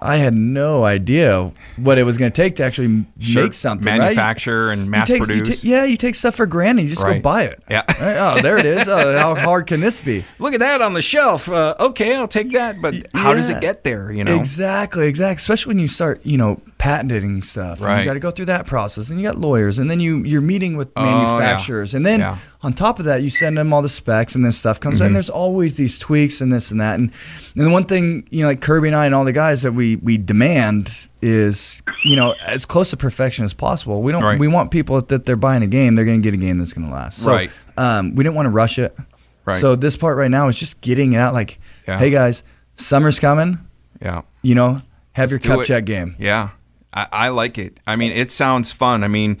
[0.00, 3.42] I had no idea what it was going to take to actually Sure.
[3.42, 3.98] make something, right?
[3.98, 5.62] Manufacture and You mass take- you produce.
[5.62, 6.82] ta- yeah, you take stuff for granted.
[6.82, 7.14] You just Right.
[7.14, 7.60] go buy it.
[7.68, 7.82] Yeah.
[8.00, 8.16] Right?
[8.18, 8.86] Oh, there it is.
[8.86, 10.24] Oh, how hard can this be?
[10.38, 11.48] Look at that on the shelf.
[11.48, 12.80] Uh, okay, I'll take that.
[12.80, 14.12] But how does it get there?
[14.12, 14.36] You know.
[14.36, 15.36] Exactly, exactly.
[15.42, 17.80] Especially when you start, you know, patenting stuff.
[17.80, 17.98] Right.
[18.00, 20.40] you got to go through that process, and you got lawyers, and then you you're
[20.40, 21.10] meeting with Oh, yeah.
[21.24, 22.38] manufacturers, and then Yeah.
[22.62, 24.96] on top of that, you send them all the specs, and this stuff comes.
[24.96, 25.06] Mm-hmm.
[25.06, 26.98] And there's always these tweaks and this and that.
[26.98, 27.10] And
[27.56, 29.72] and the one thing you know, like Kirby and I and all the guys that
[29.72, 34.02] we we demand is you know as close to perfection as possible.
[34.02, 34.38] We don't Right.
[34.38, 36.72] we want people that they're buying a game, they're going to get a game that's
[36.72, 37.18] going to last.
[37.18, 37.50] So Right.
[37.76, 38.96] um, we didn't want to rush it.
[39.44, 39.56] Right.
[39.56, 41.32] So this part right now is just getting it out.
[41.34, 41.98] Like, Yeah.
[41.98, 42.42] hey guys,
[42.76, 43.58] summer's coming.
[44.00, 44.22] Yeah.
[44.42, 46.14] You know, have Let's your cup check game.
[46.20, 46.50] Yeah,
[46.92, 47.78] I, I like it.
[47.86, 49.04] I mean, it sounds fun.
[49.04, 49.38] I mean,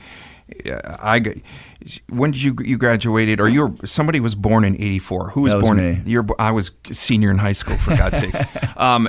[0.74, 1.34] I
[2.10, 5.54] when did you you graduated or you were somebody was born in 84 who was,
[5.54, 6.02] was born me.
[6.06, 8.40] you're I was senior in high school for God's sakes
[8.76, 9.08] um,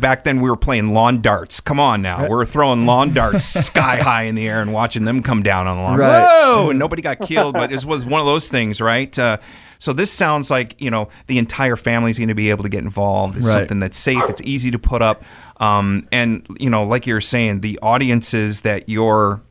[0.00, 3.44] back then we were playing lawn darts come on now we we're throwing lawn darts
[3.44, 6.24] sky high in the air and watching them come down on the lawn Right.
[6.26, 9.38] whoa and nobody got killed but it was one of those things right uh,
[9.78, 12.82] so this sounds like you know the entire family's going to be able to get
[12.82, 13.52] involved it's Right.
[13.52, 15.22] something that's safe it's easy to put up
[15.58, 19.42] um, and you know like you're saying the audiences that you're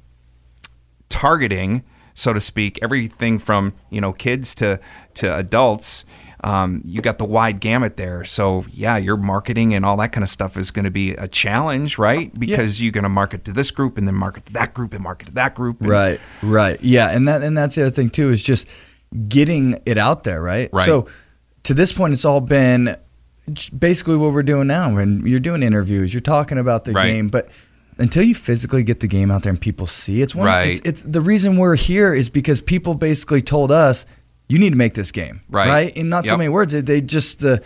[1.09, 1.83] targeting,
[2.13, 4.79] so to speak, everything from you know kids to
[5.15, 6.05] to adults.
[6.43, 8.23] Um, you got the wide gamut there.
[8.23, 11.27] So yeah, your marketing and all that kind of stuff is going to be a
[11.27, 12.31] challenge, right?
[12.39, 15.01] Because you're going to market to this group and then market to that group and
[15.01, 15.77] market to that group.
[15.79, 16.79] Right, right.
[16.83, 18.67] Yeah, and that and that's the other thing too is just
[19.27, 20.69] getting it out there, right?
[20.73, 20.85] Right.
[20.85, 21.07] So
[21.63, 22.95] to this point, it's all been
[23.77, 24.93] basically what we're doing now.
[24.93, 27.07] When you're doing interviews, you're talking about the Right.
[27.11, 27.49] game, but
[27.97, 30.47] until you physically get the game out there and people see, it's one.
[30.47, 30.71] Right.
[30.71, 34.05] It's, it's the reason we're here is because people basically told us
[34.47, 35.67] you need to make this game, Right.
[35.67, 35.97] Right.
[35.97, 37.61] In not so many words, they- they just the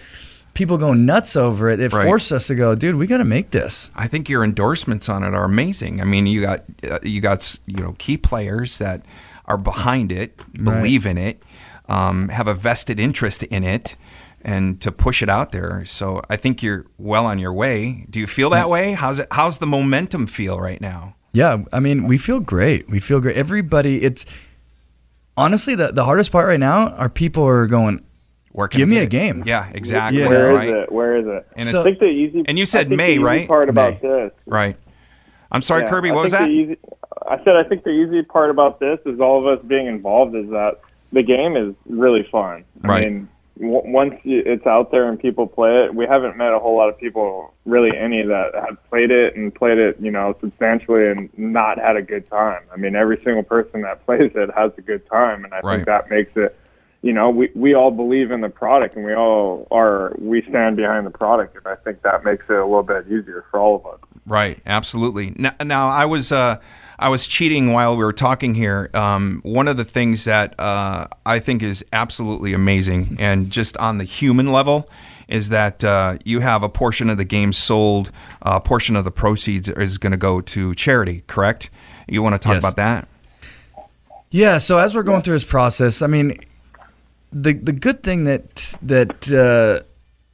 [0.53, 1.79] people go nuts over it.
[1.79, 2.05] It Right.
[2.05, 2.95] forced us to go, dude.
[2.95, 3.91] We got to make this.
[3.95, 6.01] I think your endorsements on it are amazing.
[6.01, 9.01] I mean, you got uh, you got you know key players that
[9.49, 11.41] are behind it, believe in it,
[11.89, 13.97] um, have a vested interest in it,
[14.41, 15.83] and to push it out there.
[15.85, 18.05] So I think you're well on your way.
[18.09, 18.93] Do you feel that way?
[18.93, 19.27] How's it?
[19.31, 21.15] How's the momentum feel right now?
[21.33, 22.89] Yeah, I mean, we feel great.
[22.89, 23.35] We feel great.
[23.35, 24.25] Everybody, it's
[25.37, 28.03] honestly the the hardest part right now are people are going.
[28.51, 29.43] Where can Give I me a game.
[29.45, 30.19] Yeah, exactly.
[30.21, 30.27] Yeah.
[30.27, 30.69] Where is right.
[30.69, 30.91] it?
[30.91, 31.47] Where is it?
[31.55, 32.43] And So- I think the easy.
[32.47, 33.47] And you said May, right?
[33.47, 34.09] Part about May.
[34.09, 34.31] this.
[34.47, 34.75] Right.
[35.51, 36.11] I'm sorry, Yeah, Kirby.
[36.11, 36.45] What was that?
[36.47, 36.77] the easy-
[37.29, 40.35] I said I think the easy part about this is all of us being involved
[40.35, 40.79] is that
[41.11, 42.63] the game is really fun.
[42.81, 43.05] Right.
[43.05, 46.59] I mean, w- once it's out there and people play it, we haven't met a
[46.59, 50.35] whole lot of people, really any that have played it and played it, you know,
[50.39, 52.61] substantially and not had a good time.
[52.73, 55.75] I mean, every single person that plays it has a good time, and I Right.
[55.77, 56.55] think that makes it.
[57.01, 60.75] You know, we we all believe in the product, and we all are we stand
[60.75, 63.75] behind the product, and I think that makes it a little bit easier for all
[63.77, 63.99] of us.
[64.25, 65.33] Right, absolutely.
[65.37, 66.57] Now, now I was uh,
[66.99, 68.89] I was cheating while we were talking here.
[68.93, 73.97] Um, one of the things that uh, I think is absolutely amazing, and just on
[73.97, 74.87] the human level,
[75.27, 78.11] is that uh, you have a portion of the game sold.
[78.41, 81.23] A portion of the proceeds is going to go to charity.
[81.27, 81.69] Correct?
[82.07, 82.63] You want to talk Yes.
[82.63, 83.07] about that?
[84.31, 84.57] Yeah.
[84.57, 86.39] So as we're going through this process, I mean,
[87.31, 89.85] the the good thing that that uh,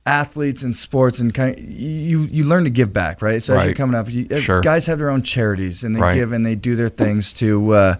[0.05, 3.41] athletes and sports and kind of you you learn to give back, right?
[3.41, 4.61] So as you're coming up, you, uh, Sure.
[4.61, 6.15] guys have their own charities and they Right.
[6.15, 7.71] give and they do their things to.
[7.71, 7.95] Uh,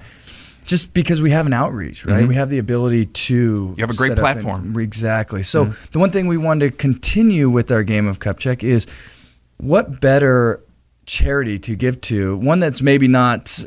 [0.65, 2.27] just because we have an outreach, right?
[2.27, 3.61] We have the ability to.
[3.65, 3.73] Mm-hmm.
[3.79, 4.79] You have a great up and- platform.
[4.79, 5.43] exactly.
[5.43, 8.87] So the one thing we wanted to continue with our game of Cup Check is
[9.57, 10.61] what better
[11.05, 13.63] charity to give to one that's maybe not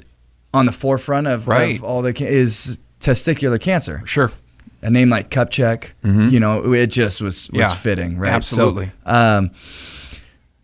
[0.53, 1.77] on the forefront of, Right.
[1.77, 4.03] of all the is testicular cancer.
[4.05, 4.33] Sure.
[4.83, 7.57] A name like Cup Check, you know, it just was was Mm-hmm.
[7.57, 8.31] Yeah, fitting, right?
[8.31, 8.91] So, absolutely.
[9.07, 9.51] um,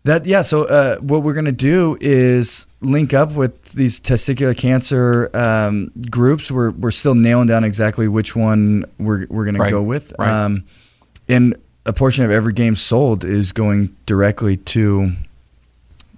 [0.03, 0.41] that yeah.
[0.41, 6.51] So uh, what we're gonna do is link up with these testicular cancer um, groups.
[6.51, 10.13] We're we're still nailing down exactly which one we're we're gonna Right, go with.
[10.19, 10.29] right.
[10.45, 10.63] Um,
[11.27, 11.55] and
[11.87, 15.11] a portion of every game sold is going directly to,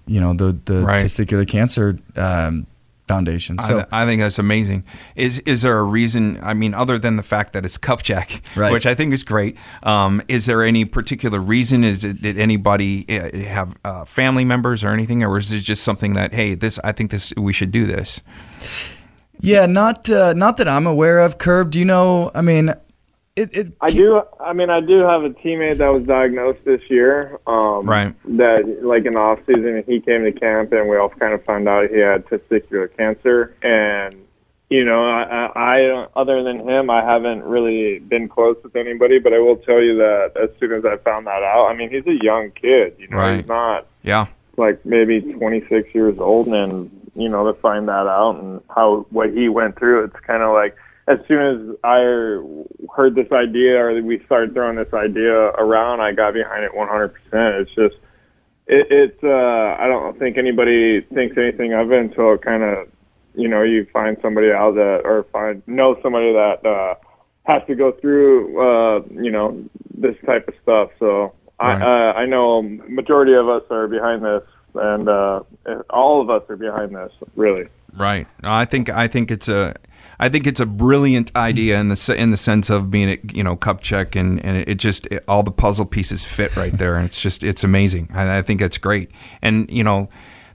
[0.06, 1.02] you know, the the Right.
[1.02, 2.68] testicular cancer um,
[3.08, 3.58] foundation.
[3.60, 4.84] So I, I think that's amazing.
[5.16, 6.40] Is is there a reason?
[6.44, 8.72] I mean, other than the fact that it's cup check, Right.
[8.72, 9.58] which I think is great.
[9.84, 11.84] Um, is there any particular reason?
[11.84, 15.84] Is it did anybody uh, have uh, family members or anything, or is it just
[15.84, 18.22] something that hey, this I think this we should do this?
[19.40, 21.38] yeah, not uh, not that I'm aware of.
[21.38, 22.32] Curb, do you know?
[22.34, 22.74] I mean,
[23.38, 23.56] it.
[23.56, 24.22] it I do.
[24.40, 27.40] I mean, I do have a teammate that was diagnosed this year.
[27.48, 28.14] Um, Right.
[28.38, 31.44] That, like in the off season, he came to camp, and we all kind of
[31.46, 33.56] found out he had testicular cancer.
[33.62, 34.24] And
[34.70, 39.18] you know, I, I, other than him, I haven't really been close with anybody.
[39.18, 41.90] But I will tell you that as soon as I found that out, I mean,
[41.90, 42.96] he's a young kid.
[43.00, 43.38] You know, Right.
[43.38, 44.26] he's not Yeah,
[44.58, 49.32] like maybe 26 years old and you know to find that out and how what
[49.32, 50.76] he went through it's kind of like
[51.08, 52.00] as soon as i
[52.96, 57.62] heard this idea or we started throwing this idea around i got behind it 100%
[57.62, 57.96] it's just
[58.68, 62.90] it, it's uh, I don't think anybody thinks anything of it until it kind of
[63.34, 66.96] you know you find somebody out that or find know somebody that uh,
[67.46, 70.92] has to go through uh, you know this type of stuff.
[71.00, 71.82] So Right.
[71.82, 74.44] I uh, I know majority of us are behind this,
[74.76, 75.42] and uh,
[75.90, 77.68] all of us are behind this really.
[77.96, 78.28] Right.
[78.44, 79.74] I think I think it's a
[80.20, 83.44] I think it's a brilliant idea in the in the sense of being a, you
[83.44, 86.96] know cup check and and it just it, all the puzzle pieces fit right there
[86.96, 88.10] and it's just it's amazing.
[88.14, 90.10] I, I think that's great and you know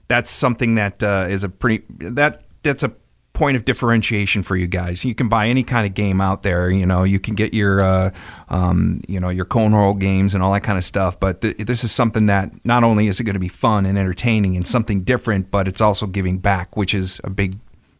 [0.07, 2.93] that's something that uh, is a pretty that that's a
[3.33, 5.03] point of differentiation for you guys.
[5.03, 6.69] You can buy any kind of game out there.
[6.69, 8.11] You know, you can get your, uh,
[8.49, 11.19] um, you know, your cornhole games and all that kind of stuff.
[11.19, 13.97] But th- this is something that not only is it going to be fun and
[13.97, 17.57] entertaining and something different, but it's also giving back, which is a big,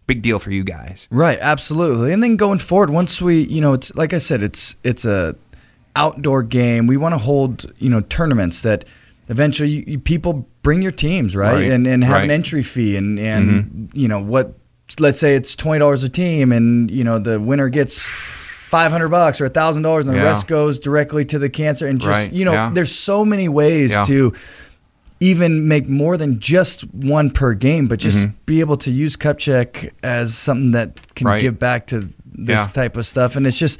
[0.07, 1.07] big deal for you guys.
[1.11, 2.11] Right, absolutely.
[2.13, 5.35] And then going forward, once we, you know, it's like I said, it's it's a
[5.95, 6.87] outdoor game.
[6.87, 8.85] We want to hold, you know, tournaments that
[9.29, 12.23] eventually you, you- people bring your teams, right, Right, and and have an right.
[12.23, 12.31] Mm-hmm.
[12.31, 14.53] entry fee, and and you know what,
[14.99, 18.09] let's say it's twenty dollars a team, and you know the winner gets.
[18.73, 20.23] Five hundred bucks or thousand dollars, and the Yeah.
[20.23, 21.85] rest goes directly to the cancer.
[21.85, 22.71] And just Right, you know, yeah.
[22.73, 24.03] there's so many ways Yeah.
[24.05, 24.33] to
[25.19, 29.37] even make more than just one per game, but just be able to use Cup
[29.37, 31.27] Check as something that can Mm-hmm.
[31.27, 31.41] Right.
[31.41, 32.65] give back to this Yeah.
[32.67, 33.35] type of stuff.
[33.35, 33.79] And it's just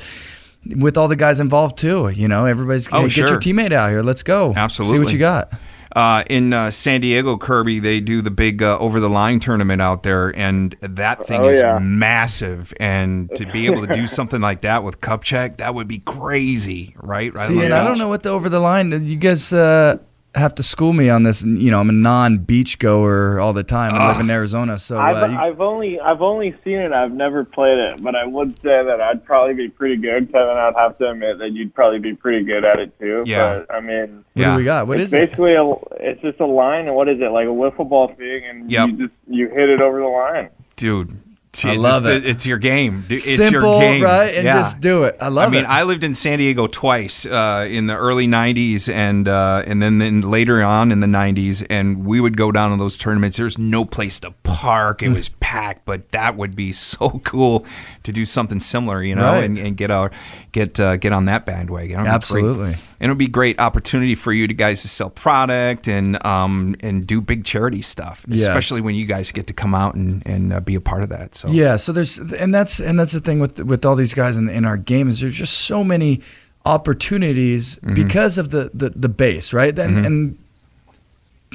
[0.77, 2.09] with all the guys involved too.
[2.09, 4.01] You know, everybody's Oh, hey, get your teammate out here.
[4.03, 4.53] Let's go.
[4.55, 4.59] Absolutely.
[4.59, 5.05] See Absolutely.
[5.05, 5.59] what you got.
[5.95, 9.79] Uh, in uh, San Diego, Kirby, they do the big uh, over the line tournament
[9.79, 11.77] out there, and that thing Oh, is yeah.
[11.77, 12.73] massive.
[12.79, 15.99] And to be able to do something like that with Cup Check, that would be
[15.99, 17.31] crazy, right?
[17.35, 19.05] right See, and I don't know what the over the line.
[19.05, 19.97] You guys uh,
[20.35, 21.43] have to school me on this.
[21.43, 23.93] You know, I'm a non-beach goer all the time.
[23.93, 26.91] I live in Arizona, so I've, uh, you- I've only I've only seen it.
[26.91, 30.31] I've never played it, but I would say that I'd probably be pretty good.
[30.31, 33.23] Kevin, I'd have to admit that you'd probably be pretty good at it too.
[33.25, 33.59] Yeah.
[33.67, 34.51] But I mean, what Yeah.
[34.53, 34.87] do we got?
[34.87, 35.25] What it's is it?
[35.29, 35.69] basically a
[35.99, 38.87] it's just a line, and what is it like a wiffle ball thing, and Yep.
[38.89, 40.49] you just you hit it over the line.
[40.75, 41.09] dude.
[41.53, 42.25] It's, I it's love just- it.
[42.29, 43.05] It's your game.
[43.09, 44.03] It's Simple, your game.
[44.03, 44.33] right?
[44.33, 44.55] And yeah.
[44.61, 45.17] just do it.
[45.21, 45.47] I love it.
[45.47, 45.69] I mean, it.
[45.69, 49.99] I lived in San Diego twice uh, in the early '90s, and uh, and then,
[49.99, 53.37] then later on in the '90s, and we would go down to those tournaments.
[53.37, 55.13] There's no place to park; it Mm.
[55.15, 55.85] was packed.
[55.85, 57.67] But that would be so cool
[58.01, 59.43] to do something similar, you know, Right.
[59.43, 60.11] and, and get out,
[60.53, 61.91] get uh, get on that bandwagon.
[61.91, 62.13] It'd be great.
[62.15, 62.75] Absolutely.
[63.03, 66.73] And it'll be a great opportunity for you to guys to sell product and um
[66.79, 68.47] and do big charity stuff, Yes.
[68.47, 71.09] especially when you guys get to come out and and uh, be a part of
[71.09, 71.35] that.
[71.35, 74.37] So Yeah, so there's and that's and that's the thing with with all these guys
[74.37, 76.21] in in our game is there's just so many
[76.65, 77.93] opportunities Mm-hmm.
[77.93, 79.77] because of the the, the base, right?
[79.77, 80.37] And, and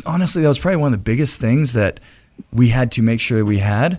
[0.07, 1.99] honestly, that was probably one of the biggest things that
[2.53, 3.99] we had to make sure we had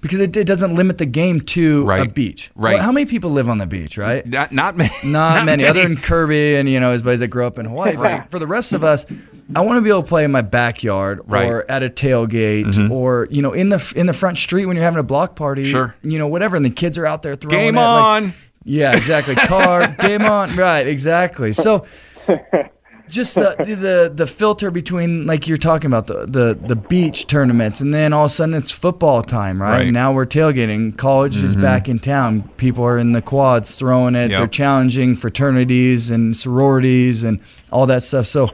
[0.00, 2.12] because it, it doesn't limit the game to a Mm-hmm.
[2.12, 2.50] Beach.
[2.54, 2.74] Right.
[2.74, 4.26] Well, how many people live on the beach, right?
[4.26, 7.46] not not many, Not, many, other than Kirby and you know his buddies that grew
[7.46, 7.96] up in Hawaii.
[7.96, 9.06] But for the rest of us,
[9.54, 11.42] I want to be able to play in my backyard Right.
[11.42, 11.50] Mm-hmm.
[11.50, 14.84] or at a tailgate or you know in the in the front street when you're
[14.84, 15.64] having a block party.
[15.64, 15.94] Sure.
[16.02, 18.34] You know whatever, and the kids are out there throwing Game it, like- on.
[18.64, 19.34] yeah, exactly.
[19.34, 20.54] Car, game on.
[20.56, 21.52] Right, exactly.
[21.52, 21.86] So
[23.08, 27.80] just uh, the the filter between like you're talking about the, the the beach tournaments
[27.80, 29.82] and then all of a sudden it's football time right, Right.
[29.86, 29.92] Mm-hmm.
[29.94, 34.30] now we're tailgating college is back in town people are in the quads throwing it
[34.30, 34.38] Yep.
[34.38, 37.40] they're challenging fraternities and sororities and
[37.70, 38.48] all that stuff so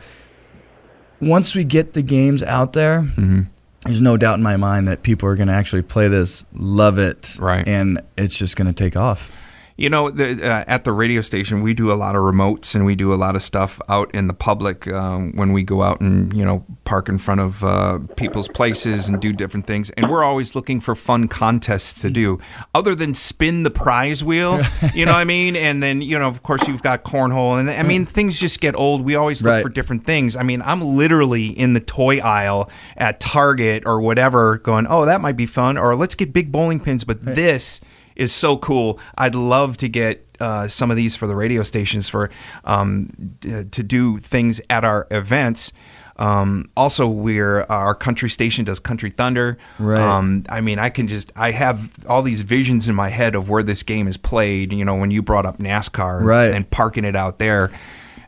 [1.21, 3.43] once we get the games out there Mm-hmm.
[3.85, 6.99] there's no doubt in my mind that people are going to actually play this love
[6.99, 7.67] it Right.
[7.67, 9.37] and it's just going to take off
[9.81, 12.85] You know, the, uh, at the radio station, we do a lot of remotes and
[12.85, 16.03] we do a lot of stuff out in the public um, when we go out
[16.03, 19.89] and you know park in front of uh, people's places and do different things.
[19.91, 22.39] And we're always looking for fun contests to do,
[22.75, 24.61] other than spin the prize wheel.
[24.93, 25.57] You know what I mean?
[25.57, 28.75] And then you know, of course, you've got cornhole, and I mean, things just get
[28.75, 29.03] old.
[29.03, 29.63] We always look Right.
[29.63, 30.37] for different things.
[30.37, 35.21] I mean, I'm literally in the toy aisle at Target or whatever, going, "Oh, that
[35.23, 37.81] might be fun," or "Let's get big bowling pins." But this
[38.21, 38.99] is so cool.
[39.19, 42.31] I'd love to get uh, some of these for the radio stations for
[42.65, 43.09] um,
[43.41, 45.73] d- to do things at our events.
[46.17, 49.57] Um, also, we're our country station does Country Thunder.
[49.79, 50.01] Right.
[50.03, 53.49] Um, I mean, I can just I have all these visions in my head of
[53.49, 54.73] where this game is played.
[54.73, 56.51] You know, when you brought up NASCAR, Right.
[56.51, 57.71] and parking it out there.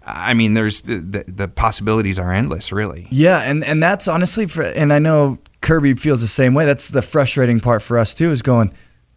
[0.04, 3.06] I mean, there's the, the, the possibilities are endless, really.
[3.10, 6.64] Yeah, and and that's honestly for and I know Kirby feels the same way.
[6.66, 8.72] That's the frustrating part for us too is going,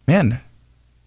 [0.06, 0.40] man,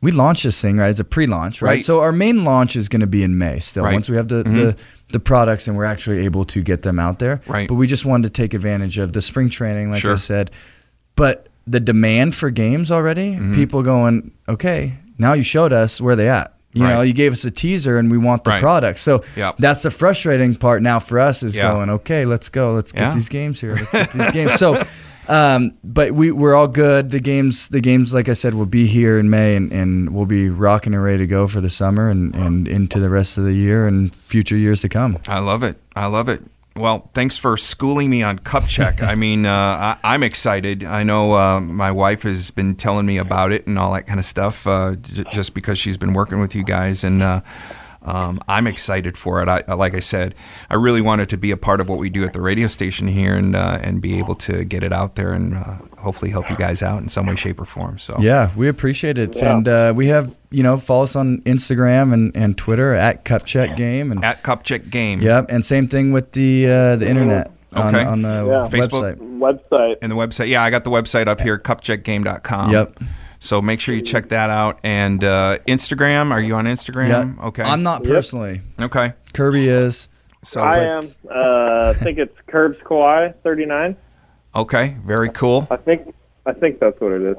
[0.02, 0.90] we launched this thing, right?
[0.90, 1.70] It's a pre-launch, right?
[1.76, 1.86] Right.
[1.86, 3.90] So our main launch is going to be in May still Right.
[3.90, 3.96] Mm-hmm.
[3.96, 4.76] once we have the, the
[5.12, 7.42] the products and we're actually able to get them out there.
[7.48, 7.68] Right.
[7.68, 10.18] But we just wanted to take advantage of the spring training like I Sure.
[10.18, 10.52] said.
[11.16, 13.56] But the demand for games already, Mm-hmm.
[13.56, 16.54] people going, okay, now you showed us where they at.
[16.74, 16.94] You Right.
[16.94, 18.62] know, you gave us a teaser and we want the Right.
[18.62, 19.00] product.
[19.00, 19.56] So Yep.
[19.58, 21.72] that's the frustrating part now for us is Yeah.
[21.72, 22.74] going, okay, let's go.
[22.74, 23.76] Let's get these games here.
[23.76, 24.54] Let's get these games.
[24.54, 24.80] So,
[25.30, 27.12] um, but we, we're all good.
[27.12, 30.26] The games, the games, like I said, will be here in May and, and we'll
[30.26, 33.46] be rocking and ready to go for the summer and, and into the rest of
[33.46, 35.20] the year and future years to come.
[35.28, 35.78] I love it.
[35.96, 36.42] I love it.
[36.76, 39.02] Well, thanks for schooling me on Cup Check.
[39.04, 40.84] I mean, uh, I, I'm excited.
[40.84, 44.18] I know uh, my wife has been telling me about it and all that kind
[44.20, 47.42] of stuff, uh, j- just because she's been working with you guys, and uh,
[48.02, 49.50] um, I'm excited for it.
[49.50, 50.34] I, like I said,
[50.70, 53.08] I really wanted to be a part of what we do at the radio station
[53.08, 56.50] here, and uh, and be able to get it out there, and uh, hopefully help
[56.50, 57.98] you guys out in some way, shape, or form.
[58.00, 59.36] So Yeah, we appreciate it.
[59.36, 59.56] Yeah.
[59.58, 63.46] And uh, we have, you know, follow us on Instagram and, and Twitter at Cup
[63.46, 64.12] Check Game.
[64.14, 65.20] And at Cup Check Game.
[65.22, 68.06] Yep, and same thing with the uh, the internet on, Okay.
[68.06, 68.80] on the Yeah.
[68.80, 69.18] Facebook.
[69.18, 69.40] website.
[69.70, 69.96] Website.
[70.02, 72.72] And the website, yeah, I got the website up here, cupcheckgame.com.
[72.72, 73.00] Yep.
[73.40, 74.80] So make sure you check that out.
[74.84, 77.38] And uh, Instagram, are you on Instagram?
[77.38, 77.46] Yep.
[77.48, 77.64] Okay.
[77.64, 78.12] I'm not Yep.
[78.14, 78.62] personally.
[78.80, 79.14] Okay.
[79.34, 80.08] Kirby is.
[80.44, 81.04] So I am.
[81.30, 83.96] Uh, I think it's Curbs Kauai 39.
[84.56, 85.68] okay, very cool.
[85.70, 86.14] I think.
[86.46, 87.38] I think that's what it is.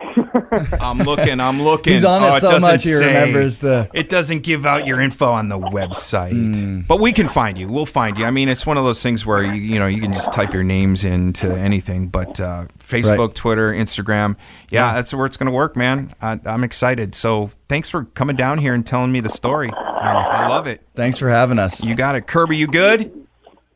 [0.80, 1.40] I'm looking.
[1.40, 1.92] I'm looking.
[1.92, 3.06] He's on Oh, it so doesn't much he say.
[3.06, 3.88] remembers the.
[3.92, 6.80] It doesn't give out your info on the website, Hmm.
[6.80, 7.68] but we can find you.
[7.68, 8.24] We'll find you.
[8.24, 10.52] I mean, it's one of those things where you you know you can just type
[10.54, 12.08] your names into anything.
[12.08, 13.34] But uh, Facebook, Right.
[13.34, 14.36] Twitter, Instagram,
[14.70, 16.10] yeah, that's where it's going to work, man.
[16.20, 17.14] I, I'm excited.
[17.14, 19.70] So thanks for coming down here and telling me the story.
[19.76, 20.82] I love it.
[20.94, 21.84] Thanks for having us.
[21.84, 22.56] You got it, Kirby.
[22.56, 23.12] You good?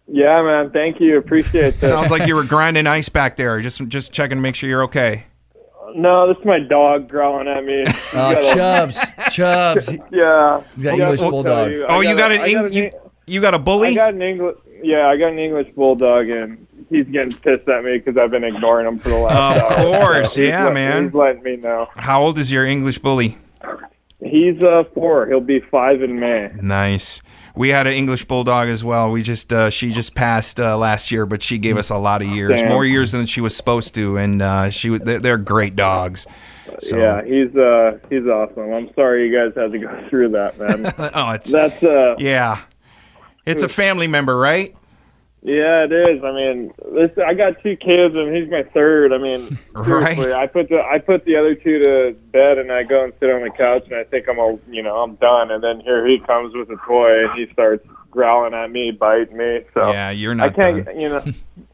[0.07, 0.71] Yeah, man.
[0.71, 1.19] Thank you.
[1.19, 1.89] Appreciate that.
[1.89, 3.61] Sounds like you were grinding ice back there.
[3.61, 5.25] Just just checking to make sure you're okay.
[5.95, 7.79] No, this is my dog growling at me.
[7.87, 9.01] He's Oh, got a- Chubbs,
[9.35, 9.91] Chubbs.
[10.11, 10.63] Yeah.
[10.75, 11.71] He's got English bulldog.
[11.73, 12.91] you, I Oh, you got a- an I got Eng- you,
[13.27, 13.89] you got a bully?
[13.89, 14.57] I got an English.
[14.83, 18.45] Yeah, I got an English bulldog, and he's getting pissed at me because I've been
[18.45, 19.57] ignoring him for the last.
[19.79, 20.01] Of hour.
[20.03, 21.05] course, He's yeah, let- man.
[21.05, 21.87] He's letting me know.
[21.97, 23.39] How old is your English bully?
[24.23, 25.27] He's uh four.
[25.27, 26.51] He'll be five in May.
[26.61, 27.21] Nice.
[27.57, 29.11] We had an English bulldog as well.
[29.11, 32.21] We just uh, she just passed uh, last year, but she gave us a lot
[32.21, 32.69] of years, Damn.
[32.69, 36.27] more years than she was supposed to, and uh, she they're, they're great dogs.
[36.81, 38.73] So, Yeah, he's uh he's awesome.
[38.73, 40.93] I'm sorry you guys had to go through that, man.
[41.15, 42.63] Oh, it's That's uh yeah.
[43.47, 44.75] It's a family member, right?
[45.45, 46.25] Yeah, it is.
[46.25, 49.13] I mean, this I got two kids and he's my third.
[49.13, 50.15] I mean, Right.
[50.17, 53.13] seriously, I put the I put the other two to bed and I go and
[53.21, 55.81] sit on the couch and I think I'm all you know I'm done and then
[55.81, 59.61] here he comes with a toy and he starts growling at me, biting me.
[59.75, 60.47] So Yeah, you're not.
[60.47, 61.01] I can't, done.
[61.01, 61.25] you know,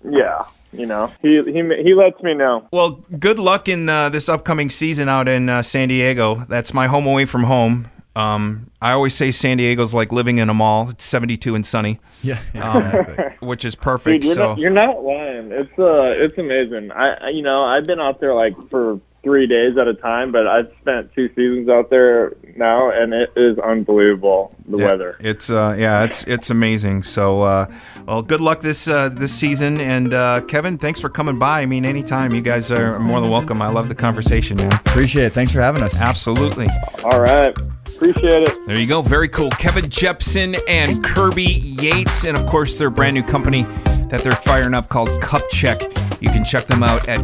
[0.10, 2.66] yeah, you know, he he he lets me know.
[2.72, 6.46] Well, good luck in uh, this upcoming season out in uh, San Diego.
[6.48, 7.89] That's my home away from home.
[8.16, 10.90] Um, I always say San Diego's like living in a mall.
[10.90, 13.24] It's 72 and sunny, Yeah, exactly.
[13.46, 14.24] which is Dude, perfect.
[14.24, 15.52] you're so not you're not lying.
[15.52, 16.90] It's uh it's amazing.
[16.92, 20.32] I, I you know I've been out there like for three days at a time,
[20.32, 25.16] but I've spent two seasons out there now, and it is unbelievable the Yeah, weather.
[25.20, 27.02] It's uh, yeah, it's it's amazing.
[27.02, 27.66] So, uh,
[28.06, 29.80] well, good luck this uh, this season.
[29.80, 31.60] And uh, Kevin, thanks for coming by.
[31.60, 33.60] I mean, anytime you guys are more than welcome.
[33.60, 34.72] I love the conversation, man.
[34.72, 35.32] Appreciate it.
[35.34, 36.00] Thanks for having us.
[36.00, 36.68] Absolutely.
[37.04, 37.54] All right,
[37.86, 38.66] appreciate it.
[38.66, 39.02] There you go.
[39.02, 39.50] Very cool.
[39.50, 43.64] Kevin Jepsen and Kirby Yates, and of course their brand new company
[44.08, 45.80] that they're firing up called Cup Check.
[46.20, 47.20] You can check them out at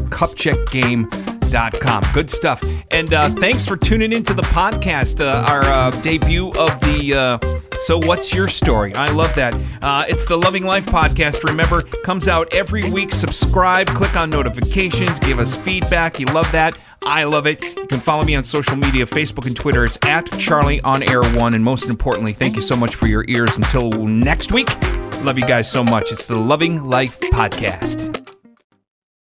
[1.57, 2.05] cupcheckgame.com.
[2.15, 2.63] Good stuff.
[2.91, 7.79] And uh, thanks for tuning into the podcast, uh, our uh, debut of the uh,
[7.81, 8.95] So What's Your Story?
[8.95, 9.55] I love that.
[9.83, 11.45] Uh, it's the Loving Life podcast.
[11.45, 13.13] Remember, comes out every week.
[13.13, 16.19] Subscribe, click on notifications, give us feedback.
[16.19, 16.79] You love that.
[17.05, 17.63] I love it.
[17.77, 19.85] You can follow me on social media, Facebook and Twitter.
[19.85, 21.55] It's at Charlie on Air One.
[21.55, 23.57] And most importantly, thank you so much for your ears.
[23.57, 24.69] Until next week,
[25.23, 26.11] love you guys so much.
[26.11, 28.36] It's the Loving Life Podcast.